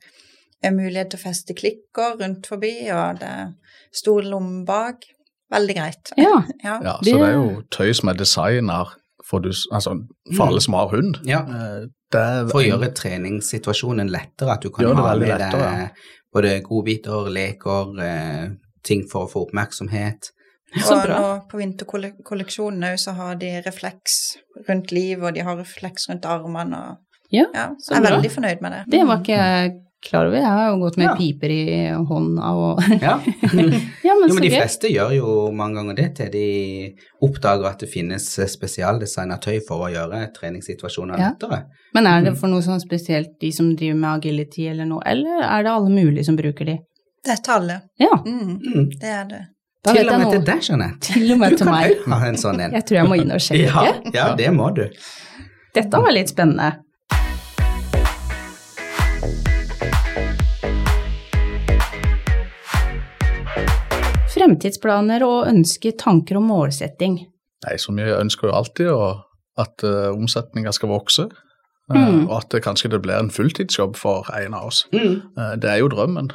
en 0.62 0.76
mulighet 0.76 1.10
til 1.10 1.18
å 1.18 1.22
feste 1.24 1.56
klikker 1.56 2.20
rundt 2.20 2.46
forbi, 2.46 2.74
og 2.92 3.18
det 3.24 3.32
er 3.32 3.54
stor 3.96 4.20
lomme 4.22 4.66
bak. 4.66 5.08
Veldig 5.50 5.74
greit. 5.74 6.12
Ja. 6.20 6.42
Ja. 6.64 6.76
Ja, 6.84 6.98
så 7.00 7.04
det 7.08 7.14
er 7.16 7.32
jo 7.32 7.62
tøy 7.72 7.92
som 7.96 8.12
er 8.12 8.20
designer 8.20 8.92
for, 9.26 9.40
du, 9.40 9.50
altså, 9.72 9.90
for 10.36 10.44
Mm. 10.44 10.48
alle 10.48 10.60
som 10.60 10.74
har 10.74 10.88
hund. 10.88 11.18
Ja. 11.24 11.40
Eh, 11.40 11.86
Det 12.10 12.18
er 12.20 12.48
For 12.50 12.58
å 12.60 12.66
gjøre 12.66 12.88
treningssituasjonen 12.94 14.08
lettere, 14.10 14.52
at 14.56 14.60
du 14.62 14.70
kan 14.70 14.84
ha 14.96 15.14
med 15.16 15.28
deg 15.28 15.38
ja. 15.52 15.88
både 16.34 16.60
godbiter, 16.66 17.28
leker, 17.30 18.00
eh, 18.02 18.48
ting 18.82 19.04
for 19.08 19.26
å 19.26 19.30
få 19.30 19.46
oppmerksomhet. 19.46 20.30
Så 20.80 20.96
og 20.96 21.08
nå 21.08 21.48
på 21.50 21.58
vinterkolleksjonen 21.58 22.82
òg 22.92 22.98
så 22.98 23.14
har 23.14 23.34
de 23.36 23.60
refleks 23.62 24.36
rundt 24.68 24.90
livet, 24.92 25.22
og 25.24 25.34
de 25.34 25.40
har 25.46 25.56
refleks 25.56 26.08
rundt 26.10 26.24
armene, 26.26 26.74
og 26.90 26.96
Ja, 27.32 27.44
ja, 27.54 27.68
så 27.78 27.94
jeg 27.94 27.98
er 27.98 28.08
bra. 28.08 28.16
veldig 28.18 28.30
fornøyd 28.30 28.60
med 28.62 28.72
det. 28.72 28.82
Det 28.90 29.06
var 29.06 29.18
ikke 29.22 29.80
klar 30.02 30.26
over. 30.26 30.36
Jeg 30.36 30.46
har 30.46 30.68
jo 30.70 30.78
gått 30.80 30.96
med 30.96 31.04
Ja. 31.08 31.14
piper 31.16 31.50
i 31.50 31.64
hånda 32.08 32.50
og 32.56 32.80
Ja. 33.02 33.18
Ja, 34.04 34.14
men 34.16 34.28
Jo, 34.28 34.28
så 34.28 34.34
men 34.34 34.42
de 34.42 34.48
gøy. 34.50 34.56
fleste 34.60 34.88
gjør 34.90 35.14
jo 35.16 35.50
mange 35.52 35.74
ganger 35.76 35.94
det 35.96 36.14
til 36.16 36.30
de 36.30 36.94
oppdager 37.22 37.66
at 37.68 37.78
det 37.80 37.88
finnes 37.92 38.24
spesialdesigna 38.54 39.38
tøy 39.40 39.60
for 39.68 39.86
å 39.88 39.92
gjøre 39.92 40.32
treningssituasjoner 40.36 41.18
Ja. 41.18 41.30
lettere. 41.30 41.64
Men 41.94 42.06
er 42.06 42.20
Mm. 42.20 42.24
det 42.24 42.38
for 42.38 42.46
noe 42.48 42.60
sånn 42.62 42.80
spesielt 42.80 43.38
de 43.40 43.50
som 43.52 43.74
driver 43.76 43.96
med 43.96 44.18
agility 44.24 44.68
eller 44.68 44.84
noe, 44.86 45.02
eller 45.04 45.42
er 45.42 45.62
det 45.62 45.70
alle 45.70 45.90
mulige 45.90 46.24
som 46.24 46.36
bruker 46.36 46.64
de? 46.64 46.78
Det 47.24 47.32
er 47.32 47.42
tallet. 47.42 47.82
Ja, 47.98 48.16
Mm, 48.24 48.58
Mm. 48.58 48.88
det 48.98 49.04
er 49.04 49.24
det. 49.28 49.40
da 49.84 49.92
Til 49.94 50.08
og 50.08 50.18
med 50.20 50.30
til 50.32 50.44
deg, 50.44 50.60
Jeanette. 50.62 51.00
Til 51.00 51.32
og 51.32 51.38
med 51.38 51.50
Du 51.50 51.56
til 51.56 51.66
kan 51.66 51.74
meg. 51.74 51.96
ha 52.06 52.26
en 52.26 52.34
sånn 52.36 52.60
en. 52.60 52.72
Jeg 52.72 52.84
tror 52.86 52.96
jeg 52.96 53.06
må 53.08 53.20
inn 53.20 53.30
og 53.32 53.40
sjekke. 53.40 53.64
Ja, 53.74 53.92
ja, 54.14 54.34
det 54.36 54.48
må 54.52 54.74
du. 54.74 54.88
Dette 55.74 55.90
var 56.00 56.10
litt 56.12 56.28
spennende. 56.28 56.78
Fremtidsplaner 64.40 65.22
og 65.26 65.46
ønsker, 65.50 65.92
tanker 66.00 66.38
og 66.40 66.46
målsetting. 66.48 67.18
Nei, 67.66 67.76
så 67.76 67.92
vi 67.92 68.06
ønsker 68.08 68.48
jo 68.48 68.56
alltid 68.56 68.88
å, 68.88 69.08
at 69.60 69.84
uh, 69.84 70.08
omsetninga 70.16 70.72
skal 70.72 70.92
vokse. 70.96 71.28
uh, 71.28 71.46
Mm. 71.90 72.28
Og 72.28 72.36
at 72.36 72.52
det 72.54 72.60
kanskje 72.62 72.88
det 72.92 73.00
blir 73.02 73.18
en 73.18 73.32
fulltidsjobb 73.34 73.96
for 73.98 74.28
en 74.38 74.54
av 74.54 74.68
oss. 74.68 74.84
Mm. 74.94 75.16
Uh, 75.34 75.56
det 75.58 75.72
er 75.72 75.80
jo 75.82 75.88
drømmen. 75.90 76.28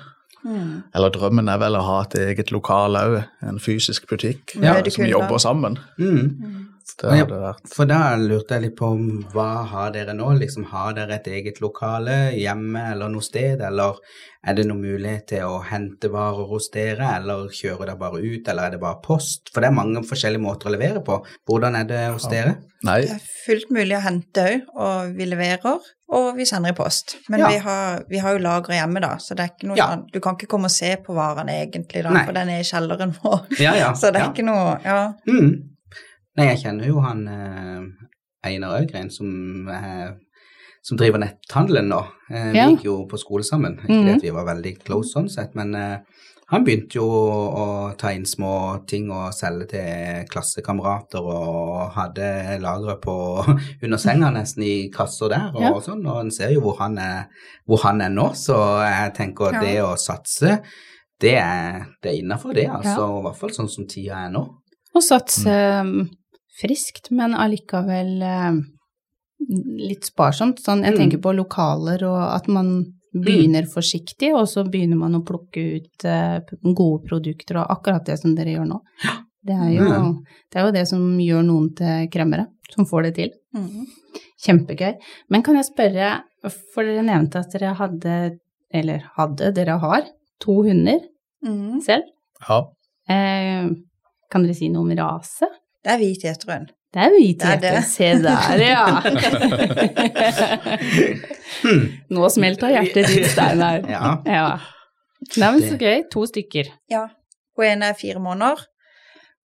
Mm. 0.46 0.84
Eller 0.94 1.10
drømmen 1.15 1.48
er 1.50 1.58
vel 1.58 1.78
å 1.80 1.82
ha 1.82 2.02
et 2.04 2.18
eget 2.20 2.52
lokal 2.52 2.98
òg, 3.00 3.15
en 3.41 3.58
fysisk 3.60 4.06
butikk 4.12 4.54
Ja. 4.62 4.76
eh, 4.76 4.89
som 4.91 5.04
vi 5.06 5.12
jobber 5.12 5.39
sammen. 5.41 5.80
Mm. 5.98 6.64
Det 7.02 7.17
Ja. 7.17 7.26
vært 7.26 7.74
For 7.74 7.86
da 7.89 8.15
lurte 8.15 8.52
jeg 8.56 8.62
litt 8.62 8.76
på 8.78 8.88
hva 9.34 9.65
har 9.67 9.91
dere 9.91 10.13
nå? 10.13 10.28
Liksom, 10.39 10.65
har 10.69 10.93
dere 10.93 11.15
et 11.15 11.26
eget 11.28 11.60
lokale 11.60 12.32
hjemme 12.38 12.91
eller 12.91 13.10
noe 13.10 13.21
sted, 13.26 13.60
eller 13.60 13.95
er 14.45 14.54
det 14.54 14.67
noen 14.67 14.82
mulighet 14.84 15.26
til 15.28 15.41
å 15.41 15.63
hente 15.65 16.12
varer 16.13 16.48
hos 16.48 16.69
dere, 16.69 17.08
eller 17.17 17.48
kjører 17.50 17.88
dere 17.88 17.98
bare 17.98 18.21
ut, 18.21 18.48
eller 18.48 18.63
er 18.67 18.69
det 18.71 18.80
bare 18.80 19.02
post? 19.04 19.50
For 19.52 19.62
det 19.62 19.69
er 19.71 19.74
mange 19.76 20.04
forskjellige 20.06 20.41
måter 20.45 20.69
å 20.69 20.76
levere 20.78 21.02
på. 21.04 21.26
Hvordan 21.50 21.76
er 21.82 21.84
det 21.89 22.13
hos 22.13 22.28
dere? 22.30 22.56
Nei, 22.86 23.02
Det 23.02 23.12
er 23.17 23.28
fullt 23.48 23.71
mulig 23.71 23.98
å 23.98 24.02
hente 24.06 24.45
òg, 24.45 24.62
og 24.78 25.15
vi 25.17 25.26
leverer, 25.26 25.80
og 26.13 26.36
vi 26.38 26.45
sender 26.45 26.69
i 26.69 26.74
post. 26.74 27.17
Men 27.30 27.39
Ja. 27.39 27.48
vi, 27.50 27.58
har, 27.58 28.04
vi 28.08 28.17
har 28.19 28.34
jo 28.38 28.43
lagre 28.45 28.76
hjemme, 28.78 29.02
da, 29.02 29.15
så 29.17 29.36
det 29.36 29.39
er 29.39 29.50
ikke 29.58 29.67
noe 29.67 29.78
Ja. 29.78 29.88
sånn 29.95 30.12
Du 30.13 30.19
kan 30.19 30.36
ikke 30.36 30.48
komme 30.48 30.65
og 30.65 30.71
se 30.71 30.95
på 30.98 31.15
varene 31.15 31.50
egentlig, 31.65 32.04
da, 32.04 32.12
Nei. 32.12 32.26
for 32.26 32.32
den 32.34 32.50
er 32.50 32.60
i 32.60 32.63
kjelleren 32.63 33.15
vår. 33.24 33.60
Ja, 33.60 33.74
ja. 33.74 33.93
Så 33.98 34.13
det 34.13 34.21
er 34.21 34.26
ja. 34.26 34.32
ikke 34.32 34.45
noe 34.45 34.80
Ja. 34.86 35.13
Mm. 35.28 35.69
Nei, 36.36 36.50
jeg 36.52 36.62
kjenner 36.65 36.89
jo 36.89 37.00
han 37.06 37.26
eh, 37.32 37.82
Einar 38.50 38.82
Øgren 38.82 39.10
som, 39.13 39.30
eh, 39.71 40.10
som 40.84 40.98
driver 41.00 41.21
netthandelen 41.24 41.88
nå. 41.93 42.02
Eh, 42.30 42.52
Ja. 42.54 42.67
Vi 42.67 42.76
gikk 42.76 42.86
jo 42.89 42.98
på 43.10 43.17
skole 43.21 43.43
sammen. 43.48 43.80
Ikke 43.86 44.02
mm. 44.02 44.06
det 44.06 44.15
at 44.19 44.26
vi 44.28 44.34
var 44.36 44.50
veldig 44.54 44.74
close 44.84 45.13
sånn 45.15 45.30
sett, 45.32 45.56
men 45.56 45.71
han 46.48 46.62
begynte 46.65 47.00
jo 47.00 47.06
å 47.10 47.67
ta 47.98 48.12
inn 48.13 48.26
små 48.30 48.86
ting 48.86 49.08
og 49.10 49.32
selge 49.34 49.65
til 49.71 50.28
klassekamerater 50.30 51.24
og 51.26 51.95
hadde 51.95 52.28
lagre 52.62 52.98
på 53.02 53.15
under 53.84 53.98
senga 54.02 54.30
nesten 54.36 54.62
i 54.67 54.76
kasser 54.93 55.32
der 55.34 55.48
og 55.56 55.62
Ja. 55.63 55.71
sånn, 55.88 56.04
og 56.06 56.19
en 56.21 56.30
ser 56.36 56.52
jo 56.54 56.62
hvor 56.67 56.78
han 56.84 57.00
er, 57.02 57.32
hvor 57.65 57.82
han 57.88 58.02
er 58.06 58.12
nå, 58.13 58.28
så 58.38 58.60
jeg 58.86 59.15
tenker 59.17 59.56
Ja. 59.56 59.63
det 59.63 59.78
å 59.88 59.95
satse, 59.98 60.60
det 61.19 61.34
er, 61.39 61.86
det 62.04 62.12
er 62.12 62.19
innafor 62.21 62.54
det, 62.54 62.67
altså. 62.67 63.08
Ja. 63.08 63.17
I 63.19 63.26
hvert 63.26 63.39
fall 63.41 63.56
sånn 63.56 63.71
som 63.71 63.88
tida 63.88 64.26
er 64.28 64.30
nå. 64.36 64.43
Og 64.95 65.02
satse 65.04 65.50
um, 65.82 66.06
friskt, 66.62 67.12
men 67.12 67.34
allikevel 67.36 68.12
um, 68.24 68.60
litt 69.78 70.06
sparsomt. 70.08 70.60
Sånn, 70.63 70.84
jeg 70.86 70.94
Mm. 70.96 71.00
tenker 71.00 71.22
på 71.22 71.34
lokaler 71.36 72.04
og 72.08 72.22
at 72.36 72.48
man 72.48 72.70
begynner 73.15 73.63
forsiktig, 73.72 74.34
og 74.36 74.48
så 74.52 74.63
begynner 74.68 74.98
man 75.00 75.15
å 75.15 75.24
plukke 75.24 75.62
ut 75.78 76.06
uh, 76.06 76.39
gode 76.76 77.06
produkter 77.08 77.58
og 77.62 77.70
akkurat 77.78 78.06
det 78.06 78.18
som 78.20 78.36
dere 78.36 78.56
gjør 78.58 78.68
nå. 78.74 78.80
Det 79.46 79.54
er 79.54 79.72
jo 79.76 79.86
det, 80.52 80.58
er 80.58 80.65
jo 80.65 80.72
det 80.74 80.88
som 80.89 81.04
gjør 81.22 81.44
noen 81.46 81.70
til 81.78 82.08
kremmere, 82.12 82.48
som 82.74 82.86
får 82.89 83.04
det 83.04 83.13
til. 83.20 83.30
Kjempegøy. 84.46 84.96
Men 85.30 85.44
kan 85.46 85.56
jeg 85.60 85.68
spørre, 85.70 86.10
for 86.74 86.84
dere 86.88 87.04
nevnte 87.06 87.39
at 87.44 87.54
dere 87.54 87.76
hadde, 87.78 88.15
eller 88.74 89.04
hadde, 89.18 89.52
dere 89.56 89.78
har 89.82 90.08
to 90.44 90.58
hunder 90.65 91.00
selv. 91.86 92.10
ja. 92.48 92.63
Eh, 93.08 93.70
kan 94.32 94.41
dere 94.44 94.56
si 94.58 94.68
noe 94.74 94.82
om 94.82 94.89
rase? 94.98 95.46
Det 95.86 95.93
er 95.93 96.00
hvit 96.02 96.24
gjeterhund. 96.26 96.71
Det 96.95 97.02
er 97.04 97.12
hvit 97.13 97.41
Det 97.41 97.50
er 97.52 97.60
det. 97.62 97.84
Se 97.86 98.08
der, 98.24 98.62
ja. 98.65 98.86
Nå 102.15 102.30
smelter 102.34 102.71
hjertet 102.74 103.12
ditt, 103.12 103.28
Steinar. 103.30 103.84
Ja. 103.91 104.15
ja. 104.26 104.48
Nei, 105.38 105.50
men 105.52 105.62
så 105.62 105.78
gøy. 105.78 106.08
To 106.13 106.24
stykker. 106.26 106.71
Ja. 106.89 107.04
Hun 107.56 107.67
ene 107.67 107.91
er 107.91 108.00
fire 108.00 108.24
måneder, 108.24 108.63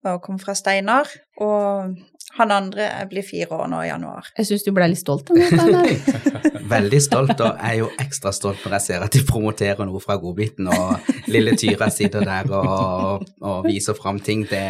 og 0.08 0.22
kom 0.24 0.40
fra 0.40 0.54
Steinar. 0.56 1.12
Og 1.44 1.92
han 2.38 2.54
andre 2.54 2.88
blir 3.10 3.26
fire 3.26 3.52
år 3.58 3.68
nå 3.68 3.82
i 3.82 3.90
januar. 3.90 4.32
Jeg 4.38 4.48
syns 4.48 4.64
du 4.64 4.72
ble 4.72 4.88
litt 4.94 5.02
stolt 5.02 5.28
av 5.28 5.42
meg, 5.42 5.52
Steinar. 5.52 6.48
Veldig 6.76 7.02
stolt, 7.02 7.34
og 7.34 7.50
jeg 7.50 7.66
er 7.74 7.78
jo 7.82 7.90
ekstra 8.06 8.32
stolt 8.32 8.64
når 8.64 8.78
jeg 8.78 8.86
ser 8.86 9.04
at 9.04 9.12
de 9.12 9.26
promoterer 9.26 9.84
noe 9.90 10.00
fra 10.00 10.16
godbiten, 10.22 10.70
og 10.72 11.12
lille 11.28 11.58
Tyra 11.60 11.90
sitter 11.92 12.24
der 12.24 12.48
og, 12.54 13.28
og 13.42 13.66
viser 13.68 13.98
fram 13.98 14.22
ting. 14.22 14.46
Det, 14.48 14.64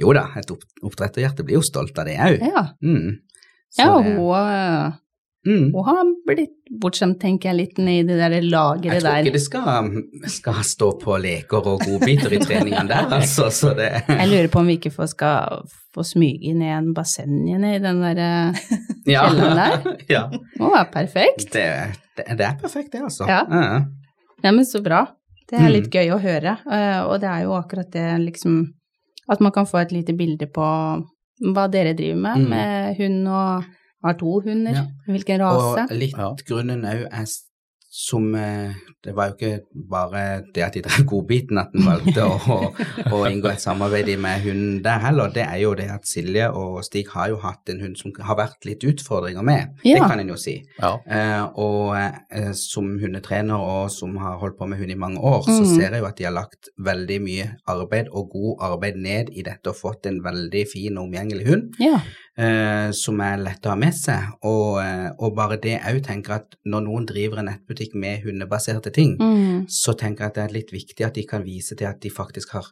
jo 0.00 0.12
da, 0.16 0.26
et 0.36 0.50
opp, 0.50 0.62
oppdretterhjerte 0.82 1.44
blir 1.46 1.58
jo 1.60 1.62
stolt 1.62 1.98
av 1.98 2.06
det 2.08 2.16
òg. 2.18 2.40
Ja. 2.42 2.66
Mm. 2.82 3.18
Ja, 3.78 3.88
det- 4.02 4.14
hun, 4.16 4.34
eh, 4.34 4.92
mm. 5.46 5.72
hun 5.74 5.84
har 5.84 6.04
blitt 6.26 6.52
bortskjemt, 6.80 7.18
tenker 7.20 7.50
jeg, 7.50 7.56
litt 7.56 7.78
ned 7.78 8.04
i 8.04 8.06
det 8.08 8.18
der 8.18 8.30
Jeg 8.34 8.50
tror 8.50 8.78
ikke 8.80 9.00
der. 9.02 9.30
det 9.32 9.42
skal, 9.42 10.02
skal 10.30 10.60
stå 10.64 10.92
på 11.02 11.16
leker 11.20 11.66
og 11.72 11.80
godbiter 11.84 12.32
i 12.32 12.38
treningene 12.42 12.88
der, 12.88 13.08
altså. 13.18 13.50
Så 13.50 13.74
det 13.76 13.90
Jeg 14.08 14.28
lurer 14.30 14.48
på 14.48 14.58
om 14.62 14.66
vi 14.70 14.76
ikke 14.78 14.92
får, 14.94 15.06
skal 15.14 15.66
få 15.94 16.02
smyge 16.06 16.54
ned 16.58 16.72
en 16.78 16.94
basseng 16.94 17.44
i 17.50 17.78
den 17.78 18.00
der 18.02 18.18
eh, 18.18 18.62
ja. 19.06 19.26
kjelleren 19.28 19.56
der. 19.60 19.98
ja. 20.16 20.22
Må 20.58 20.70
være 20.74 20.88
perfekt. 20.92 21.52
Det, 21.52 21.66
det, 22.16 22.24
det 22.38 22.46
er 22.46 22.56
perfekt, 22.62 22.92
det, 22.92 23.02
altså. 23.02 23.26
Ja. 23.28 23.42
Ja. 23.50 23.84
Ja, 24.44 24.50
men 24.52 24.64
så 24.66 24.82
bra. 24.82 25.06
Det 25.50 25.58
er 25.58 25.66
Mm. 25.68 25.72
litt 25.74 25.90
gøy 25.92 26.08
å 26.14 26.18
høre, 26.22 26.56
eh, 26.72 27.00
og 27.04 27.20
det 27.20 27.28
er 27.28 27.42
jo 27.44 27.52
akkurat 27.58 27.90
det 27.92 28.06
liksom 28.24 28.62
At 29.30 29.40
man 29.40 29.52
kan 29.52 29.66
få 29.66 29.78
et 29.78 29.92
lite 29.92 30.12
bilde 30.16 30.46
på 30.46 30.64
hva 31.54 31.66
dere 31.70 31.94
driver 31.96 32.16
med, 32.20 32.36
Mm. 32.36 32.48
med 32.50 32.96
hund 32.98 33.28
og 33.28 33.64
har 34.04 34.12
to 34.20 34.40
hunder, 34.40 34.72
Ja. 34.72 34.84
hvilken 35.08 35.40
rase. 35.40 35.86
Og 35.90 35.96
litt 35.96 36.16
Ja. 36.16 36.34
grunnen 36.48 36.82
òg 36.84 37.06
er 37.10 37.26
som 37.94 38.24
eh, 38.34 38.72
Det 39.04 39.12
var 39.14 39.28
jo 39.28 39.34
ikke 39.36 39.82
bare 39.90 40.20
det 40.54 40.62
at 40.64 40.74
de 40.74 40.80
drev 40.82 41.04
godbiten 41.06 41.58
at 41.60 41.74
en 41.76 41.84
valgte 41.86 42.24
å, 42.24 42.38
å, 42.50 42.56
å 43.14 43.18
inngå 43.28 43.50
et 43.52 43.60
samarbeid 43.62 44.08
med 44.18 44.40
hunden 44.42 44.78
der 44.82 44.98
heller. 45.04 45.28
Det 45.34 45.44
er 45.44 45.58
jo 45.60 45.74
det 45.78 45.86
at 45.92 46.08
Silje 46.08 46.48
og 46.56 46.80
Stig 46.86 47.10
har 47.12 47.28
jo 47.30 47.36
hatt 47.42 47.68
en 47.70 47.82
hund 47.84 47.98
som 48.00 48.14
har 48.24 48.38
vært 48.40 48.64
litt 48.66 48.82
utfordringer 48.88 49.44
med. 49.46 49.76
Ja. 49.84 49.98
Det 50.00 50.08
kan 50.10 50.22
en 50.24 50.32
jo 50.32 50.38
si. 50.40 50.56
Ja. 50.80 50.94
Eh, 51.04 51.44
og 51.60 51.92
eh, 52.00 52.50
som 52.58 52.94
hundetrener 53.02 53.60
og 53.60 53.92
som 53.94 54.16
har 54.24 54.40
holdt 54.40 54.56
på 54.58 54.66
med 54.72 54.80
hund 54.80 54.90
i 54.96 54.98
mange 55.06 55.20
år, 55.20 55.42
så 55.46 55.60
Mm. 55.64 55.70
ser 55.76 55.92
jeg 55.94 56.00
jo 56.02 56.06
at 56.08 56.16
de 56.18 56.24
har 56.26 56.34
lagt 56.34 56.68
veldig 56.80 57.20
mye 57.22 57.46
arbeid 57.70 58.08
og 58.10 58.30
god 58.34 58.64
arbeid 58.72 58.96
ned 59.04 59.30
i 59.36 59.44
dette 59.46 59.70
og 59.70 59.76
fått 59.78 60.06
en 60.10 60.18
veldig 60.24 60.64
fin 60.72 60.98
og 60.98 61.06
omgjengelig 61.06 61.46
hund 61.46 61.78
Ja. 61.80 62.00
Eh, 62.36 62.90
som 62.90 63.20
er 63.20 63.36
lett 63.38 63.66
å 63.66 63.70
ha 63.70 63.76
med 63.76 63.94
seg. 63.94 64.32
Og, 64.42 64.78
eh, 64.82 65.10
og 65.18 65.34
bare 65.36 65.56
det 65.60 65.80
òg 65.86 66.02
tenker 66.06 66.34
at 66.40 66.56
når 66.66 66.86
noen 66.88 67.06
driver 67.06 67.38
en 67.38 67.46
nettbutikk 67.52 67.94
med 67.94 68.22
hundebaserte 68.24 68.92
ting, 68.92 69.16
Mm. 69.18 69.66
så 69.68 69.94
tenker 69.96 70.24
jeg 70.24 70.26
at 70.26 70.34
det 70.34 70.44
er 70.50 70.54
litt 70.60 70.72
viktig 70.72 71.06
at 71.06 71.14
de 71.14 71.24
kan 71.24 71.44
vise 71.44 71.76
til 71.76 71.86
at 71.86 72.00
de 72.00 72.10
faktisk 72.10 72.50
har 72.58 72.66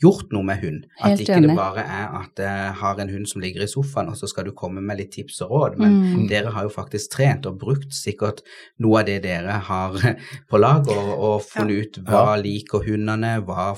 gjort 0.00 0.30
noe 0.30 0.44
med 0.46 0.60
hund. 0.62 0.84
At 1.02 1.18
ikke 1.18 1.40
det 1.42 1.56
bare 1.56 1.82
er 1.82 2.12
at 2.20 2.36
jeg 2.38 2.74
har 2.78 3.00
en 3.00 3.08
hund 3.10 3.26
som 3.26 3.40
ligger 3.42 3.62
i 3.64 3.66
sofaen, 3.66 4.06
og 4.08 4.14
så 4.14 4.28
skal 4.30 4.44
du 4.44 4.52
komme 4.52 4.80
med 4.80 4.96
litt 5.00 5.10
tips 5.10 5.40
og 5.42 5.50
råd. 5.50 5.78
Men 5.78 5.96
Mm. 6.20 6.28
dere 6.28 6.52
har 6.54 6.62
jo 6.62 6.68
faktisk 6.68 7.10
trent 7.16 7.46
og 7.46 7.58
brukt 7.58 7.90
sikkert 7.90 8.42
noe 8.78 9.00
av 9.00 9.06
det 9.06 9.22
dere 9.24 9.58
har 9.58 9.90
på 10.50 10.56
lag, 10.60 10.86
og, 10.86 11.18
og 11.18 11.42
funnet 11.42 11.96
ut 11.98 12.04
hva 12.06 12.36
liker 12.40 12.78
hundene, 12.86 13.42
hva 13.44 13.74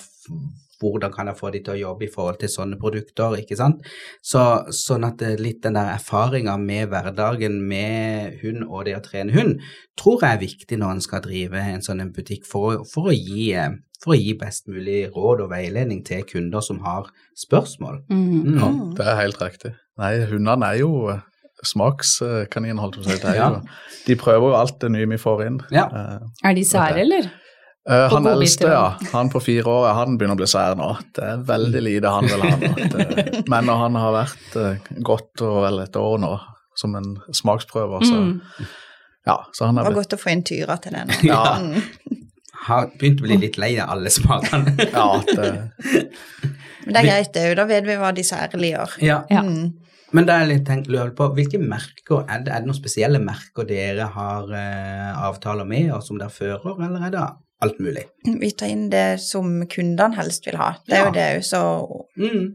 hvordan 0.81 1.13
kan 1.13 1.29
jeg 1.31 1.39
få 1.39 1.51
de 1.55 1.61
til 1.65 1.75
å 1.75 1.81
jobbe 1.81 2.07
i 2.07 2.11
forhold 2.13 2.41
til 2.41 2.51
sånne 2.53 2.79
produkter, 2.81 3.37
ikke 3.41 3.59
sant. 3.59 3.85
Så, 4.25 4.43
sånn 4.75 5.07
at 5.09 5.23
litt 5.41 5.63
den 5.65 5.77
der 5.77 5.93
erfaringa 5.95 6.57
med 6.61 6.91
hverdagen 6.93 7.61
med 7.69 8.41
hund 8.43 8.65
og 8.69 8.87
det 8.89 8.97
å 8.99 9.05
trene 9.05 9.35
hund, 9.37 9.61
tror 10.01 10.25
jeg 10.25 10.37
er 10.37 10.43
viktig 10.45 10.81
når 10.81 10.97
en 10.97 11.05
skal 11.05 11.25
drive 11.25 11.61
en 11.61 11.85
sånn 11.85 12.03
en 12.05 12.13
butikk 12.17 12.49
for, 12.49 12.85
for, 12.89 13.11
å 13.13 13.17
gi, 13.17 13.51
eh, 13.61 13.75
for 14.03 14.17
å 14.17 14.21
gi 14.21 14.35
best 14.41 14.71
mulig 14.73 15.03
råd 15.15 15.45
og 15.45 15.53
veiledning 15.53 16.05
til 16.07 16.25
kunder 16.29 16.65
som 16.65 16.81
har 16.87 17.11
spørsmål. 17.39 18.03
Mm. 18.09 18.23
Mm. 18.31 18.55
Ja, 18.57 18.71
det 18.97 19.11
er 19.11 19.21
helt 19.25 19.43
riktig. 19.45 19.75
Nei, 20.01 20.15
hundene 20.31 20.73
er 20.73 20.81
jo 20.81 20.95
smakskanin, 21.67 22.81
holdt 22.81 22.97
jeg 22.97 23.05
på 23.05 23.13
å 23.13 23.19
si. 23.21 23.37
Ja. 23.37 23.51
de 24.07 24.17
prøver 24.17 24.53
jo 24.53 24.57
alt 24.57 24.79
det 24.81 24.91
nye 24.95 25.09
vi 25.11 25.19
får 25.21 25.45
inn. 25.47 25.61
Ja. 25.75 25.87
Eh, 25.93 26.49
Er 26.49 26.57
de 26.57 26.65
sære, 26.65 27.03
eller? 27.05 27.29
Eh, 27.91 28.07
På 28.09 28.17
han 28.19 28.29
eldste, 28.31 28.69
ja. 28.71 28.85
Han 29.13 29.31
på 29.33 29.41
fire 29.45 29.67
år, 29.73 29.89
han 29.99 30.17
begynner 30.19 30.39
å 30.39 30.41
bli 30.41 30.49
sær 30.51 30.77
nå. 30.79 30.91
Det 31.17 31.27
er 31.33 31.43
veldig 31.49 31.83
lite 31.87 32.13
han 32.15 32.29
vil 32.31 32.45
ha 32.47 32.53
nå. 32.61 32.71
Men 33.51 33.67
når 33.69 33.83
han 33.85 33.99
har 34.01 34.15
vært 34.17 34.57
uh, 34.57 34.95
godt 35.11 35.45
og 35.47 35.59
vel 35.67 35.83
et 35.85 35.99
år 36.01 36.23
nå, 36.23 36.31
som 36.81 36.95
en 37.01 37.11
smaksprøver, 37.35 38.07
så 38.07 38.21
Mm. 38.21 38.41
ja. 39.27 39.37
Så 39.53 39.67
han 39.67 39.75
Det 39.77 39.83
er 39.83 39.85
var 39.85 39.93
blitt 39.97 40.03
godt 40.05 40.17
å 40.19 40.23
få 40.23 40.31
inn 40.33 40.43
Tyra 40.49 40.79
til 40.81 40.97
det 40.97 41.05
nå. 41.11 41.19
Ja. 41.29 41.43
Mm. 41.61 42.17
Har 42.61 42.89
begynt 43.01 43.21
å 43.23 43.25
bli 43.25 43.37
litt 43.41 43.57
lei 43.61 43.75
av 43.81 43.91
alle 43.97 44.11
smakene. 44.13 44.75
Ja, 44.95 45.07
det, 45.27 45.51
Men 46.85 46.95
det 46.95 47.01
er 47.01 47.07
greit, 47.07 47.31
det 47.35 47.45
òg. 47.51 47.55
Da 47.61 47.65
vet 47.69 47.87
vi 47.87 47.97
hva 48.01 48.11
de 48.17 48.25
særlig 48.25 48.73
gjør. 48.75 48.97
ja. 49.05 49.23
Ja. 49.31 49.43
Mm. 49.47 49.71
Men 50.13 50.27
da 50.27 50.41
jeg 50.41 50.49
litt 50.51 50.65
tenkt 50.67 50.89
lurer 50.91 51.13
på, 51.15 51.29
hvilke 51.37 51.61
merker, 51.63 52.25
er 52.27 52.41
det, 52.43 52.51
er 52.51 52.65
det 52.65 52.67
noen 52.67 52.75
spesielle 52.81 53.21
merker 53.23 53.63
dere 53.69 54.09
har 54.11 54.49
uh, 54.51 55.21
avtaler 55.29 55.63
med, 55.69 55.93
og 55.95 56.03
som 56.03 56.19
dere 56.19 56.33
fører, 56.35 56.81
eller 56.83 57.05
er 57.07 57.13
det 57.15 57.21
alt 57.63 57.79
mulig? 57.81 58.05
Vi 58.41 58.51
tar 58.51 58.67
inn 58.73 58.89
det 58.91 59.21
som 59.21 59.67
kundene 59.69 60.15
helst 60.17 60.47
vil 60.47 60.57
ha. 60.57 60.75
Det 60.87 60.95
er 60.97 60.99
Ja. 60.99 61.07
jo 61.07 61.13
det 61.13 61.27
òg, 61.37 61.45
så 61.45 61.61
Mm. 62.19 62.55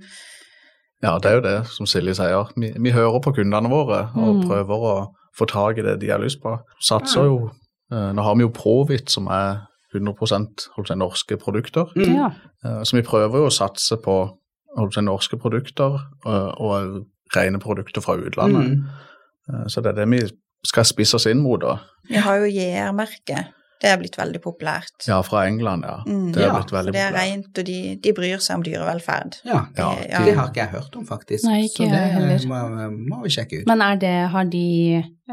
ja, 1.04 1.18
det 1.20 1.26
er 1.32 1.36
jo 1.36 1.42
det 1.42 1.68
som 1.68 1.86
Silje 1.86 2.16
sier. 2.16 2.50
Vi, 2.58 2.74
vi 2.80 2.92
hører 2.92 3.20
på 3.22 3.34
kundene 3.36 3.70
våre 3.70 4.10
og 4.16 4.36
Mm. 4.36 4.48
prøver 4.50 4.78
å 4.90 5.08
få 5.38 5.46
tak 5.48 5.78
i 5.78 5.82
det 5.82 6.00
de 6.00 6.08
har 6.10 6.20
lyst 6.20 6.42
på. 6.42 6.58
Satser 6.82 7.24
jo 7.26 7.52
eh, 7.92 8.12
Nå 8.14 8.24
har 8.24 8.36
vi 8.36 8.42
jo 8.42 8.50
Provit, 8.50 9.10
som 9.12 9.28
er 9.28 9.68
100 9.94 10.16
holdt 10.76 10.90
på 10.90 10.96
norske 10.98 11.38
produkter. 11.38 11.86
Mm. 11.96 12.16
Ja. 12.16 12.32
Eh, 12.66 12.82
Så 12.84 12.96
vi 12.96 13.02
prøver 13.04 13.38
jo 13.38 13.46
å 13.48 13.52
satse 13.52 13.98
på 14.02 14.38
norske 15.02 15.38
produkter 15.38 15.94
eh, 16.26 16.52
og 16.58 17.06
rene 17.36 17.60
produkter 17.60 18.02
fra 18.02 18.16
utlandet. 18.18 18.66
Mm. 18.72 18.88
Eh, 19.50 19.66
Så 19.68 19.82
det 19.84 19.96
er 19.98 20.06
det 20.06 20.10
vi 20.10 20.32
skal 20.66 20.84
spisse 20.84 21.16
oss 21.16 21.26
inn 21.28 21.42
mot, 21.44 21.62
da. 21.62 21.78
vi 22.10 22.16
har 22.16 22.38
jo 22.40 22.46
JR-merket. 22.46 23.46
Det 23.86 23.92
er 23.94 24.00
blitt 24.02 24.18
veldig 24.18 24.40
populært. 24.42 25.06
Ja, 25.08 25.20
fra 25.22 25.44
England, 25.46 25.86
ja. 25.86 26.00
Mm. 26.10 26.32
Det 26.34 26.42
er 26.42 26.48
Ja, 26.48 26.54
blitt 26.58 26.72
For 26.74 26.78
veldig 26.80 26.94
det 26.96 27.02
er 27.06 27.14
rent, 27.14 27.52
og 27.62 27.66
de, 27.70 27.76
de 28.02 28.14
bryr 28.18 28.42
seg 28.42 28.56
om 28.58 28.64
dyrevelferd. 28.66 29.38
Ja, 29.46 29.60
Ja, 29.78 29.90
Det- 29.96 30.10
ja. 30.10 30.24
det 30.26 30.34
har 30.40 30.48
ikke 30.50 30.64
jeg 30.64 30.72
hørt 30.74 30.96
om, 30.98 31.06
faktisk. 31.06 31.44
Nei, 31.46 31.60
ikke 31.68 31.86
så 31.86 31.92
det 31.92 32.02
heller. 32.16 32.48
må, 32.50 32.90
må 33.14 33.22
vi 33.24 33.30
sjekke 33.30 33.62
ut. 33.62 33.68
Men 33.70 33.82
er 33.86 33.96
det, 34.02 34.16
har 34.34 34.46
de 34.50 34.66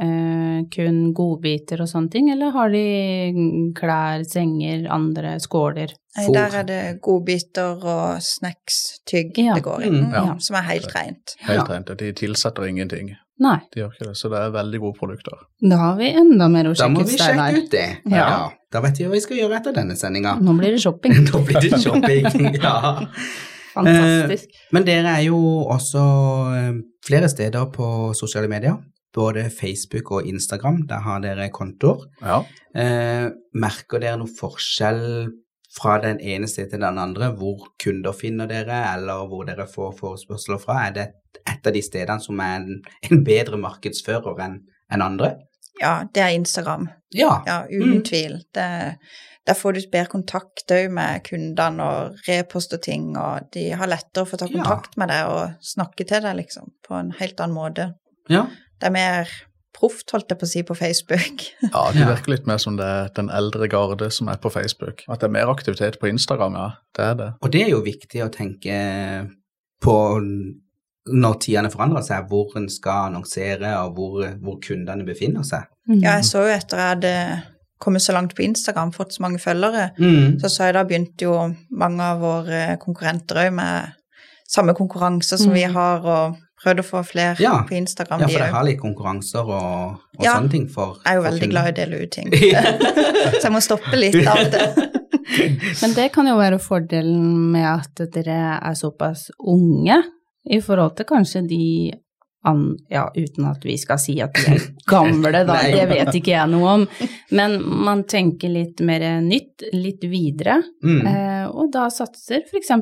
eh, 0.03 0.61
kun 0.73 1.01
godbiter 1.17 1.81
og 1.81 1.89
sånne 1.89 2.11
ting, 2.11 2.31
eller 2.33 2.51
har 2.53 2.69
de 2.71 3.73
klær, 3.77 4.25
senger, 4.29 4.87
andre 4.93 5.37
skåler? 5.43 5.93
Nei, 6.17 6.27
der 6.35 6.57
er 6.61 6.65
det 6.69 6.81
godbiter 7.05 7.81
og 7.89 8.21
snacks, 8.21 9.01
tygg 9.09 9.39
Ja. 9.39 9.55
det 9.55 9.63
går 9.65 9.83
i, 9.87 9.91
Mm, 9.91 10.05
mm, 10.11 10.13
ja. 10.13 10.37
som 10.39 10.57
er 10.57 10.63
helt 10.69 10.93
rent. 10.95 11.37
Helt 11.41 11.69
rent, 11.69 11.91
og 11.91 11.97
De 11.99 12.13
tilsetter 12.13 12.69
ingenting. 12.69 13.17
Nei, 13.41 13.59
De 13.73 13.81
gjør 13.81 13.95
ikke 13.95 14.07
det. 14.11 14.17
Så 14.19 14.29
det 14.31 14.39
er 14.39 14.51
veldig 14.55 14.81
gode 14.83 14.99
produkter. 14.99 15.39
da 15.61 15.79
har 15.81 15.97
vi 15.97 16.11
enda 16.13 16.49
mer 16.53 16.69
å 16.69 16.75
sjekke 16.75 16.77
ut. 16.77 16.83
Da 16.83 16.89
må 16.93 17.07
vi 17.09 17.17
sjekke 17.19 17.63
ut 17.63 17.71
det. 17.73 17.87
Ja. 18.13 18.51
Da 18.73 18.83
vet 18.85 19.01
vi 19.01 19.07
hva 19.07 19.15
vi 19.17 19.23
skal 19.25 19.41
gjøre 19.41 19.59
etter 19.59 19.75
denne 19.77 19.97
sendinga. 19.99 20.37
Nå 20.41 20.55
blir 20.59 20.77
det 20.77 20.83
shopping. 20.85 21.17
Nå 21.31 21.43
blir 21.49 21.59
det 21.65 21.81
shopping. 21.83 22.29
ja. 22.63 22.77
Fantastisk. 23.73 24.53
Men 24.77 24.87
dere 24.87 25.17
er 25.17 25.27
jo 25.31 25.39
også 25.73 26.03
eh, 26.59 26.73
flere 27.07 27.29
steder 27.33 27.71
på 27.75 27.87
sosiale 28.17 28.51
medier. 28.53 28.77
Både 29.13 29.49
Facebook 29.53 30.13
og 30.17 30.29
Instagram. 30.29 30.85
Der 30.89 31.05
har 31.05 31.25
dere 31.25 31.49
kontoer. 31.53 32.07
Ja. 32.21 32.43
Eh, 32.77 33.31
merker 33.61 34.01
dere 34.01 34.21
noe 34.21 34.31
forskjell 34.39 35.03
fra 35.73 35.99
den 36.03 36.21
ene 36.21 36.49
sted 36.51 36.71
til 36.71 36.81
den 36.85 36.99
andre, 37.01 37.31
hvor 37.39 37.69
kunder 37.83 38.13
finner 38.13 38.47
dere, 38.51 38.83
eller 38.95 39.27
hvor 39.31 39.47
dere 39.49 39.67
får 39.67 39.95
forespørsler 39.99 40.59
fra? 40.61 40.87
Er 40.87 40.93
det 40.99 41.07
et 41.49 41.67
av 41.67 41.73
de 41.73 41.83
stedene 41.83 42.21
som 42.21 42.41
er 42.45 42.57
en, 42.61 42.83
en 43.11 43.23
bedre 43.25 43.57
markedsfører 43.61 44.43
enn 44.45 44.59
en 44.93 45.03
andre? 45.03 45.35
Ja, 45.81 46.03
det 46.15 46.21
er 46.23 46.35
Instagram. 46.37 46.89
Ja. 47.17 47.39
Ja, 47.47 47.63
uten 47.71 47.99
Mm. 47.99 48.03
tvil. 48.05 48.35
Det, 48.55 48.67
der 49.49 49.55
får 49.55 49.73
du 49.73 49.81
bedre 49.91 50.07
kontakt 50.13 50.71
òg 50.71 50.91
med 50.93 51.23
kundene 51.25 51.83
og 51.83 52.19
reposter 52.29 52.77
ting, 52.79 53.17
og 53.19 53.49
de 53.55 53.71
har 53.73 53.89
lettere 53.89 54.27
for 54.29 54.37
å 54.37 54.45
ta 54.45 54.47
Ja. 54.53 54.61
kontakt 54.63 54.97
med 55.01 55.09
deg 55.09 55.27
og 55.27 55.55
snakke 55.63 56.05
til 56.07 56.21
deg, 56.23 56.37
liksom, 56.37 56.69
på 56.87 56.95
en 57.01 57.11
helt 57.19 57.41
annen 57.41 57.57
måte. 57.57 57.95
ja. 58.29 58.47
Det 58.79 58.89
er 58.89 58.93
mer 58.93 59.29
proft, 59.73 60.11
holdt 60.13 60.29
jeg 60.31 60.39
på 60.39 60.45
å 60.47 60.51
si, 60.51 60.63
på 60.69 60.75
Facebook. 60.77 61.45
ja, 61.75 61.83
det 61.97 62.07
virker 62.09 62.35
litt 62.35 62.47
mer 62.47 62.59
som 62.63 62.77
det 62.77 62.85
er 62.87 63.13
den 63.17 63.31
eldre 63.33 63.69
garde 63.73 64.11
som 64.13 64.29
er 64.29 64.37
på 64.43 64.51
Facebook. 64.53 65.05
At 65.09 65.21
det 65.23 65.31
er 65.31 65.37
mer 65.39 65.49
aktivitet 65.53 65.99
på 66.01 66.11
Instagram, 66.13 66.55
ja. 66.61 66.69
Det 66.97 67.07
er 67.07 67.15
det. 67.21 67.31
Og 67.43 67.53
det 67.55 67.63
er 67.67 67.71
jo 67.73 67.81
viktig 67.87 68.23
å 68.25 68.31
tenke 68.33 68.77
på 69.83 69.97
når 71.13 71.39
tidene 71.43 71.71
forandrer 71.73 72.05
seg, 72.07 72.29
hvor 72.31 72.53
en 72.61 72.69
skal 72.71 73.09
annonsere, 73.09 73.73
og 73.83 73.97
hvor, 73.97 74.27
hvor 74.45 74.61
kundene 74.63 75.07
befinner 75.09 75.43
seg. 75.47 75.65
Mm. 75.91 75.97
Ja, 76.05 76.13
jeg 76.21 76.29
så 76.29 76.45
jo 76.45 76.53
etter 76.55 76.79
jeg 76.79 76.93
hadde 76.93 77.15
kommet 77.83 78.05
så 78.05 78.15
langt 78.15 78.37
på 78.39 78.45
Instagram, 78.47 78.93
fått 78.95 79.17
så 79.17 79.25
mange 79.25 79.41
følgere, 79.43 79.89
Mm. 79.99 80.39
så 80.39 80.47
så 80.49 80.69
jeg 80.69 80.75
da 80.77 80.85
begynte 80.87 81.27
jo 81.27 81.35
mange 81.75 82.01
av 82.13 82.21
våre 82.23 82.77
konkurrenter 82.79 83.41
òg 83.43 83.51
med 83.57 83.91
samme 84.47 84.75
konkurranser 84.79 85.41
som 85.43 85.51
vi 85.53 85.65
Mm. 85.67 85.75
har, 85.75 86.07
og 86.07 86.37
prøvd 86.63 86.83
å 86.83 86.85
få 86.87 87.03
flere 87.05 87.37
Ja. 87.43 87.57
på 87.69 87.75
Instagram. 87.75 88.21
Ja, 88.21 88.29
for 88.29 88.39
jeg 88.45 88.53
har 88.55 88.65
litt 88.65 88.81
konkurranser 88.81 89.43
og, 89.43 89.99
og 90.19 90.25
Ja. 90.25 90.37
sånne 90.39 90.51
ting 90.51 90.69
for 90.69 90.97
Jeg 91.05 91.13
er 91.13 91.17
jo 91.19 91.23
for 91.23 91.31
veldig 91.31 91.51
glad 91.51 91.67
i 91.67 91.73
å 91.73 91.77
dele 91.81 92.03
ut 92.03 92.11
ting. 92.11 92.31
Så 93.41 93.43
jeg 93.49 93.53
må 93.53 93.61
stoppe 93.65 93.97
litt 93.99 94.19
av 94.27 94.45
det. 94.53 94.91
Men 95.83 95.95
det 95.97 96.13
kan 96.13 96.27
jo 96.29 96.37
være 96.37 96.59
fordelen 96.61 97.51
med 97.53 97.67
at 97.67 98.03
dere 98.13 98.59
er 98.63 98.75
såpass 98.79 99.31
unge, 99.41 100.03
i 100.51 100.59
forhold 100.61 100.97
til 100.99 101.07
kanskje 101.07 101.45
de 101.49 101.93
an, 102.45 102.77
ja, 102.91 103.05
uten 103.15 103.45
at 103.47 103.63
vi 103.63 103.77
skal 103.79 103.99
si 104.03 104.17
at 104.21 104.35
de 104.35 104.57
er 104.57 104.63
gamle, 104.91 105.31
da, 105.47 105.61
det 105.63 105.85
vet 105.89 106.09
ikke 106.19 106.33
jeg 106.35 106.51
noe 106.51 106.73
om. 106.73 106.87
Men 107.31 107.55
man 107.87 108.03
tenker 108.11 108.51
litt 108.51 108.81
mer 108.83 109.05
nytt, 109.23 109.63
litt 109.73 110.03
videre, 110.11 110.57
Mm. 110.83 111.07
eh, 111.07 111.47
og 111.47 111.71
da 111.73 111.87
satser 111.95 112.43
f.eks. 112.43 112.73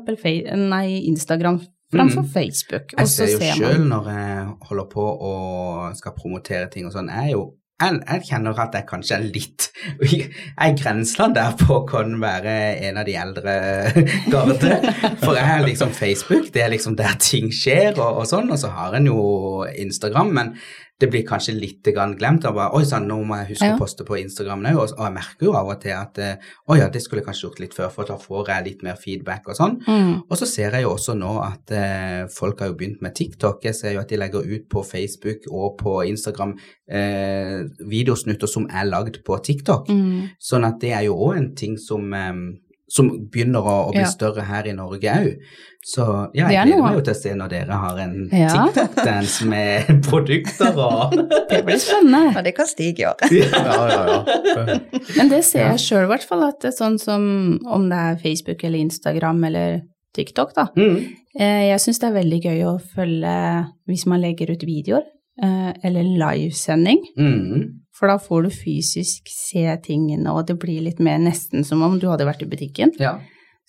Instagram 1.12 1.60
framfor 1.94 2.22
Mm. 2.22 2.29
Facebook. 2.29 2.92
Jeg 2.98 3.09
ser 3.09 3.26
jo 3.33 3.38
sjøl 3.57 3.88
når 3.88 4.11
jeg 4.11 4.46
holder 4.68 4.85
på 4.85 5.05
og 5.31 5.96
skal 5.96 6.12
promotere 6.16 6.68
ting 6.70 6.87
og 6.87 6.92
sånn, 6.92 7.09
jeg 7.09 7.26
er 7.26 7.33
jo 7.33 7.53
jeg, 7.80 8.00
jeg 8.06 8.24
kjenner 8.28 8.60
at 8.64 8.74
jeg 8.78 8.86
kanskje 8.90 9.16
er 9.16 9.24
litt 9.34 9.68
Jeg 10.12 10.76
grenseland 10.82 11.34
der 11.38 11.54
på 11.56 11.78
å 11.78 11.86
kan 11.88 12.12
være 12.20 12.56
en 12.90 13.00
av 13.00 13.06
de 13.08 13.14
eldre 13.16 13.54
garde. 14.32 14.74
For 15.22 15.34
jeg 15.38 15.46
er 15.56 15.64
liksom 15.66 15.94
Facebook, 15.96 16.50
det 16.54 16.66
er 16.66 16.74
liksom 16.74 16.98
der 17.00 17.16
ting 17.22 17.48
skjer 17.54 17.96
og, 17.96 18.20
og 18.22 18.28
sånn, 18.30 18.52
og 18.52 18.60
så 18.60 18.70
har 18.76 18.98
en 19.00 19.08
jo 19.08 19.18
Instagram, 19.80 20.32
men 20.36 20.54
det 21.00 21.08
blir 21.08 21.22
kanskje 21.24 21.54
litt 21.56 21.88
glemt. 21.96 22.44
Og 22.44 22.52
bare, 22.58 22.74
Oi 22.76 22.84
sann, 22.84 23.06
nå 23.08 23.16
må 23.24 23.38
jeg 23.40 23.54
huske 23.54 23.70
Ja. 23.70 23.76
å 23.78 23.80
poste 23.80 24.04
på 24.04 24.18
Instagram 24.20 24.60
nå, 24.66 24.74
og, 24.76 24.90
og 24.98 25.06
jeg 25.06 25.14
merker 25.14 25.46
jo 25.48 25.54
av 25.56 25.70
og 25.72 25.78
til 25.80 25.94
at 25.96 26.18
Å 26.20 26.76
ja, 26.76 26.90
det 26.92 27.00
skulle 27.00 27.22
jeg 27.22 27.28
kanskje 27.30 27.46
gjort 27.46 27.62
litt 27.64 27.76
før, 27.78 27.88
for 27.94 28.10
da 28.10 28.18
får 28.20 28.50
jeg 28.52 28.66
litt 28.66 28.84
mer 28.84 28.98
feedback 29.00 29.48
og 29.48 29.56
sånn. 29.56 29.78
mm. 29.86 30.10
Og 30.28 30.36
så 30.36 30.44
ser 30.50 30.76
jeg 30.76 30.84
jo 30.84 30.92
også 30.92 31.14
nå 31.16 31.30
at 31.46 31.72
eh, 31.72 32.26
folk 32.34 32.60
har 32.60 32.68
jo 32.68 32.76
begynt 32.82 33.00
med 33.00 33.16
TikTok. 33.16 33.64
Jeg 33.64 33.78
ser 33.80 33.96
jo 33.96 34.02
at 34.04 34.12
de 34.12 34.20
legger 34.20 34.44
ut 34.44 34.68
på 34.68 34.84
Facebook 34.84 35.48
og 35.48 35.78
på 35.80 35.96
Instagram 36.10 36.52
eh, 36.92 37.64
videosnutter 37.78 38.46
som 38.50 38.66
er 38.70 38.85
lagd 38.90 39.22
på 39.26 39.38
TikTok. 39.42 39.88
Mm. 39.88 40.28
Sånn 40.40 40.66
at 40.66 40.80
det 40.83 40.92
er 40.96 41.06
jo 41.09 41.14
òg 41.16 41.37
en 41.38 41.54
ting 41.54 41.76
som, 41.78 42.12
um, 42.12 42.59
som 42.90 43.11
begynner 43.30 43.61
å, 43.62 43.74
å 43.88 43.92
bli 43.92 44.00
Ja. 44.02 44.09
større 44.11 44.42
her 44.48 44.66
i 44.66 44.72
Norge 44.74 45.12
òg. 45.14 45.37
Så 45.87 46.04
ja, 46.35 46.48
jeg 46.50 46.59
er 46.61 46.66
gleder 46.66 46.83
meg 46.83 46.96
jo 46.98 47.00
til 47.06 47.14
å 47.14 47.16
se 47.20 47.30
når 47.38 47.48
dere 47.48 47.76
har 47.85 47.98
en 48.02 48.16
Ja. 48.33 48.48
TikTok-dance 48.66 49.46
med 49.48 49.87
produkter 50.09 50.76
og 50.76 51.14
Det 51.50 51.62
blir 51.64 51.78
spennende. 51.80 52.37
Og 52.37 52.44
det 52.44 52.54
kan 52.56 52.66
stige 52.68 53.00
i 53.00 53.06
år. 53.09 53.16
Ja, 53.30 53.62
ja, 53.88 54.02
ja. 54.11 54.80
Men 55.16 55.30
det 55.33 55.44
ser 55.48 55.70
jeg 55.70 55.78
sjøl 55.87 56.04
i 56.04 56.11
hvert 56.12 56.26
fall, 56.28 56.42
at 56.50 56.61
det 56.61 56.72
er 56.74 56.76
sånn 56.76 56.98
som 57.00 57.22
om 57.64 57.88
det 57.88 57.96
er 58.11 58.20
Facebook 58.20 58.64
eller 58.64 58.78
Instagram 58.85 59.44
eller 59.48 59.80
TikTok, 60.14 60.52
da. 60.54 60.66
mm. 60.76 61.00
Eh, 61.38 61.68
Jeg 61.70 61.78
syns 61.78 62.00
det 62.02 62.09
er 62.09 62.14
veldig 62.18 62.38
gøy 62.42 62.61
å 62.66 62.72
følge 62.83 63.35
hvis 63.87 64.02
man 64.11 64.18
legger 64.20 64.50
ut 64.50 64.64
videoer, 64.66 65.04
eller 65.40 66.05
livesending. 66.05 66.98
Mm. 67.18 67.68
For 67.96 68.09
da 68.09 68.16
får 68.20 68.46
du 68.46 68.50
fysisk 68.55 69.29
se 69.29 69.66
tingene, 69.85 70.33
og 70.33 70.46
det 70.48 70.57
blir 70.61 70.81
litt 70.85 71.00
mer 71.05 71.18
nesten 71.20 71.64
som 71.68 71.83
om 71.85 71.98
du 72.00 72.09
hadde 72.09 72.24
vært 72.29 72.42
i 72.44 72.48
butikken. 72.48 72.94
Ja. 73.00 73.18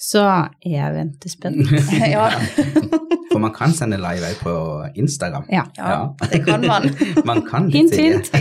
Så 0.02 0.24
jeg 0.66 0.94
venter 0.96 1.30
spent. 1.30 1.68
Ja, 2.16 2.30
For 3.32 3.40
man 3.40 3.54
kan 3.54 3.72
sende 3.76 4.00
live 4.02 4.32
òg 4.32 4.40
på 4.42 4.54
Instagram. 4.98 5.44
Ja. 5.52 5.64
ja, 5.78 6.10
det 6.32 6.46
kan 6.48 6.66
man. 6.66 6.90
Man 7.30 7.46
kan 7.48 7.70
Hint, 7.72 7.96
hint. 7.96 8.32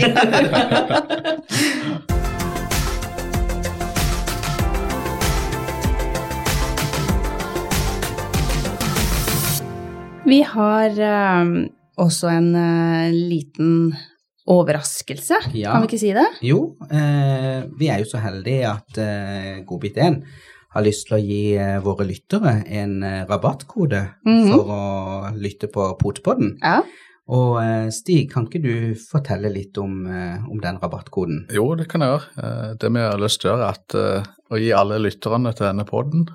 Vi 10.25 10.41
har 10.47 10.89
eh, 10.99 11.45
også 12.01 12.31
en 12.33 12.49
uh, 12.57 13.11
liten 13.13 13.93
overraskelse, 14.51 15.37
Ja. 15.53 15.71
kan 15.75 15.83
vi 15.83 15.87
ikke 15.91 15.99
si 16.01 16.13
det? 16.15 16.25
Jo, 16.43 16.75
eh, 16.91 17.61
vi 17.77 17.87
er 17.93 18.01
jo 18.01 18.07
så 18.09 18.17
heldige 18.23 18.65
at 18.71 18.97
eh, 18.97 19.59
Godbit1 19.69 20.17
har 20.73 20.83
lyst 20.85 21.07
til 21.07 21.17
å 21.17 21.21
gi 21.21 21.41
eh, 21.59 21.77
våre 21.83 22.07
lyttere 22.09 22.55
en 22.67 23.03
eh, 23.03 23.21
rabattkode 23.29 24.01
Mhm. 24.25 24.49
for 24.51 24.73
å 24.73 24.81
lytte 25.37 25.69
på 25.71 25.91
Potepodden. 26.01 26.57
Ja. 26.63 26.81
Og 27.31 27.61
eh, 27.63 27.87
Stig, 27.95 28.25
kan 28.33 28.43
ikke 28.49 28.59
du 28.63 28.73
fortelle 28.99 29.47
litt 29.53 29.77
om, 29.79 30.01
eh, 30.11 30.41
om 30.51 30.59
den 30.59 30.77
rabattkoden? 30.81 31.45
Jo, 31.55 31.69
det 31.79 31.87
kan 31.87 32.01
jeg 32.03 32.11
gjøre. 32.11 32.27
Eh, 32.43 32.73
Det 32.81 32.89
vi 32.91 32.99
har 32.99 33.17
lyst 33.21 33.39
til 33.41 33.51
å 33.51 33.53
gjøre, 33.55 33.69
er 33.69 33.77
at, 33.77 34.27
å 34.51 34.59
gi 34.59 34.71
alle 34.75 34.97
lytterne 34.99 35.53
til 35.55 35.63
denne 35.69 35.85
podden 35.87 36.25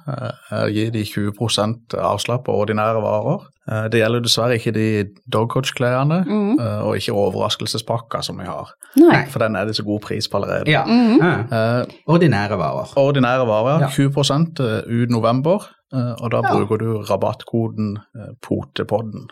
å 0.56 0.62
gi 0.72 0.86
de 0.94 1.02
20% 1.04 1.92
avslag 2.00 2.40
på 2.46 2.54
ordinære 2.62 3.02
varer. 3.04 3.44
Eh, 3.68 3.88
Det 3.92 4.00
gjelder 4.00 4.24
dessverre 4.24 4.56
ikke 4.56 4.72
de 4.72 4.86
dogcoach-klærne 5.28 6.22
eh, 6.24 6.80
og 6.86 6.96
ikke 6.96 7.12
overraskelsespakka 7.12 8.22
som 8.24 8.38
vi 8.40 8.46
har, 8.48 8.72
Nei. 8.96 9.26
for 9.28 9.38
den 9.44 9.56
er 9.56 9.66
det 9.68 9.76
så 9.76 9.84
god 9.84 10.00
pris 10.06 10.28
på 10.28 10.40
allerede. 10.40 10.70
Ja, 10.72 10.84
Mm 10.88 11.20
eh, 11.20 11.44
Eh, 11.52 11.84
ordinære 12.08 12.56
varer. 12.56 12.96
Ordinære 12.96 13.44
varer, 13.46 13.80
Ja. 13.84 13.88
20% 13.92 14.60
ut 14.88 15.10
november, 15.10 15.60
eh, 15.92 16.14
og 16.22 16.30
da 16.30 16.40
Ja. 16.40 16.54
bruker 16.54 16.78
du 16.78 17.02
rabattkoden 17.04 17.98
POTEPODDEN. 18.40 19.26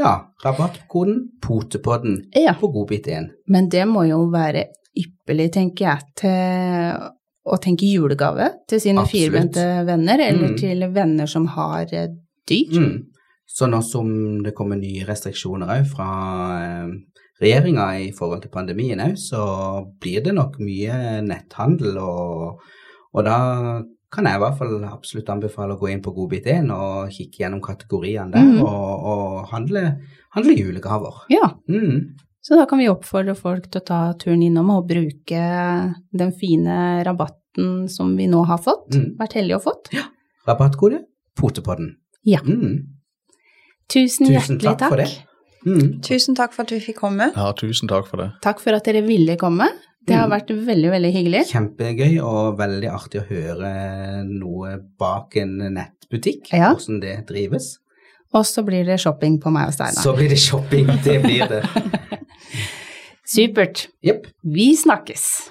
Ja, 0.00 0.14
rabattkoden 0.44 1.18
Potepodden 1.44 2.22
Ja. 2.36 2.54
på 2.60 2.70
Godbit1. 2.72 3.28
Men 3.52 3.68
det 3.68 3.84
må 3.88 4.06
jo 4.08 4.22
være 4.32 4.64
ypperlig, 4.96 5.50
tenker 5.52 5.86
jeg, 5.90 6.00
til 6.16 7.10
å 7.50 7.56
tenke 7.62 7.86
julegave 7.88 8.50
til 8.68 8.80
sine 8.82 9.04
firbente 9.08 9.64
venner, 9.86 10.18
eller 10.20 10.48
Mm. 10.54 10.56
til 10.58 10.86
venner 10.94 11.26
som 11.26 11.46
har 11.46 11.86
eh, 11.92 12.08
dyr. 12.48 12.72
Mm. 12.80 12.98
Så 13.46 13.66
nå 13.68 13.80
som 13.82 14.42
det 14.44 14.54
kommer 14.54 14.76
nye 14.78 15.04
restriksjoner 15.08 15.66
òg 15.66 15.86
fra 15.90 16.08
eh, 16.62 16.90
regjeringa 17.42 17.86
i 18.00 18.10
forhold 18.12 18.42
til 18.42 18.50
pandemien 18.54 19.00
òg, 19.00 19.16
så 19.18 19.86
blir 20.00 20.22
det 20.24 20.34
nok 20.36 20.58
mye 20.60 21.20
netthandel, 21.26 21.96
og, 21.98 22.60
og 23.14 23.24
da 23.24 23.38
kan 24.10 24.26
jeg 24.26 24.34
i 24.36 24.42
hvert 24.42 24.56
fall 24.58 24.84
absolutt 24.84 25.28
anbefale 25.30 25.76
å 25.76 25.78
gå 25.78 25.90
inn 25.92 26.00
på 26.02 26.10
Godbit1 26.16 26.70
og 26.74 27.10
kikke 27.14 27.44
gjennom 27.44 27.60
kategoriene 27.62 28.30
der, 28.34 28.42
mm. 28.42 28.62
og, 28.64 29.04
og 29.12 29.48
handle, 29.52 29.84
handle 30.34 30.56
julegaver. 30.58 31.20
Ja, 31.30 31.52
Mm. 31.68 32.16
så 32.42 32.56
da 32.58 32.64
kan 32.66 32.78
vi 32.82 32.88
oppfordre 32.90 33.36
folk 33.38 33.70
til 33.70 33.80
å 33.80 33.86
ta 33.86 34.00
turen 34.18 34.42
innom 34.42 34.70
og 34.74 34.88
bruke 34.88 35.42
den 36.12 36.32
fine 36.32 37.04
rabatten 37.06 37.86
som 37.88 38.16
vi 38.16 38.26
nå 38.26 38.44
har 38.46 38.58
fått, 38.58 38.94
Mm. 38.96 39.16
vært 39.18 39.32
heldige 39.38 39.60
å 39.60 39.64
fått. 39.68 39.92
Rabattkode 40.48 41.04
Potepodden. 41.38 41.94
Ja. 42.24 42.40
Mm. 42.40 42.86
Tusen, 43.90 44.26
Tusen 44.26 44.34
hjertelig 44.34 44.62
takk 44.64 44.78
takk. 44.78 44.88
for 44.90 44.96
det. 44.96 45.10
Mm. 45.66 46.00
Tusen 46.02 46.34
takk 46.38 46.52
for 46.54 46.62
at 46.62 46.70
vi 46.74 46.80
fikk 46.80 46.96
komme. 47.02 47.30
Ja, 47.36 47.52
tusen 47.52 47.88
takk 47.90 48.06
for 48.08 48.16
det. 48.22 48.30
Takk 48.42 48.60
for 48.62 48.72
at 48.76 48.84
dere 48.86 49.02
ville 49.06 49.36
komme. 49.40 49.66
Det 50.06 50.16
har 50.16 50.26
Mm. 50.28 50.32
vært 50.32 50.50
veldig, 50.66 50.90
veldig 50.90 51.12
hyggelig. 51.12 51.42
Kjempegøy 51.52 52.20
og 52.24 52.56
veldig 52.58 52.88
artig 52.90 53.20
å 53.20 53.26
høre 53.28 54.24
noe 54.26 54.78
bak 54.98 55.36
en 55.36 55.58
nettbutikk, 55.76 56.52
Ja. 56.52 56.72
hvordan 56.74 57.00
det 57.00 57.26
drives. 57.28 57.78
Og 58.32 58.44
så 58.44 58.62
blir 58.64 58.84
det 58.86 58.98
shopping 59.00 59.38
på 59.40 59.50
meg 59.52 59.66
og 59.68 59.74
Steinar. 59.74 60.02
Så 60.02 60.14
blir 60.16 60.28
det 60.28 60.38
shopping, 60.38 60.86
det 61.04 61.22
blir 61.22 61.46
det. 61.48 61.62
Supert. 63.24 63.88
Yep. 64.02 64.26
Vi 64.44 64.74
snakkes. 64.76 65.50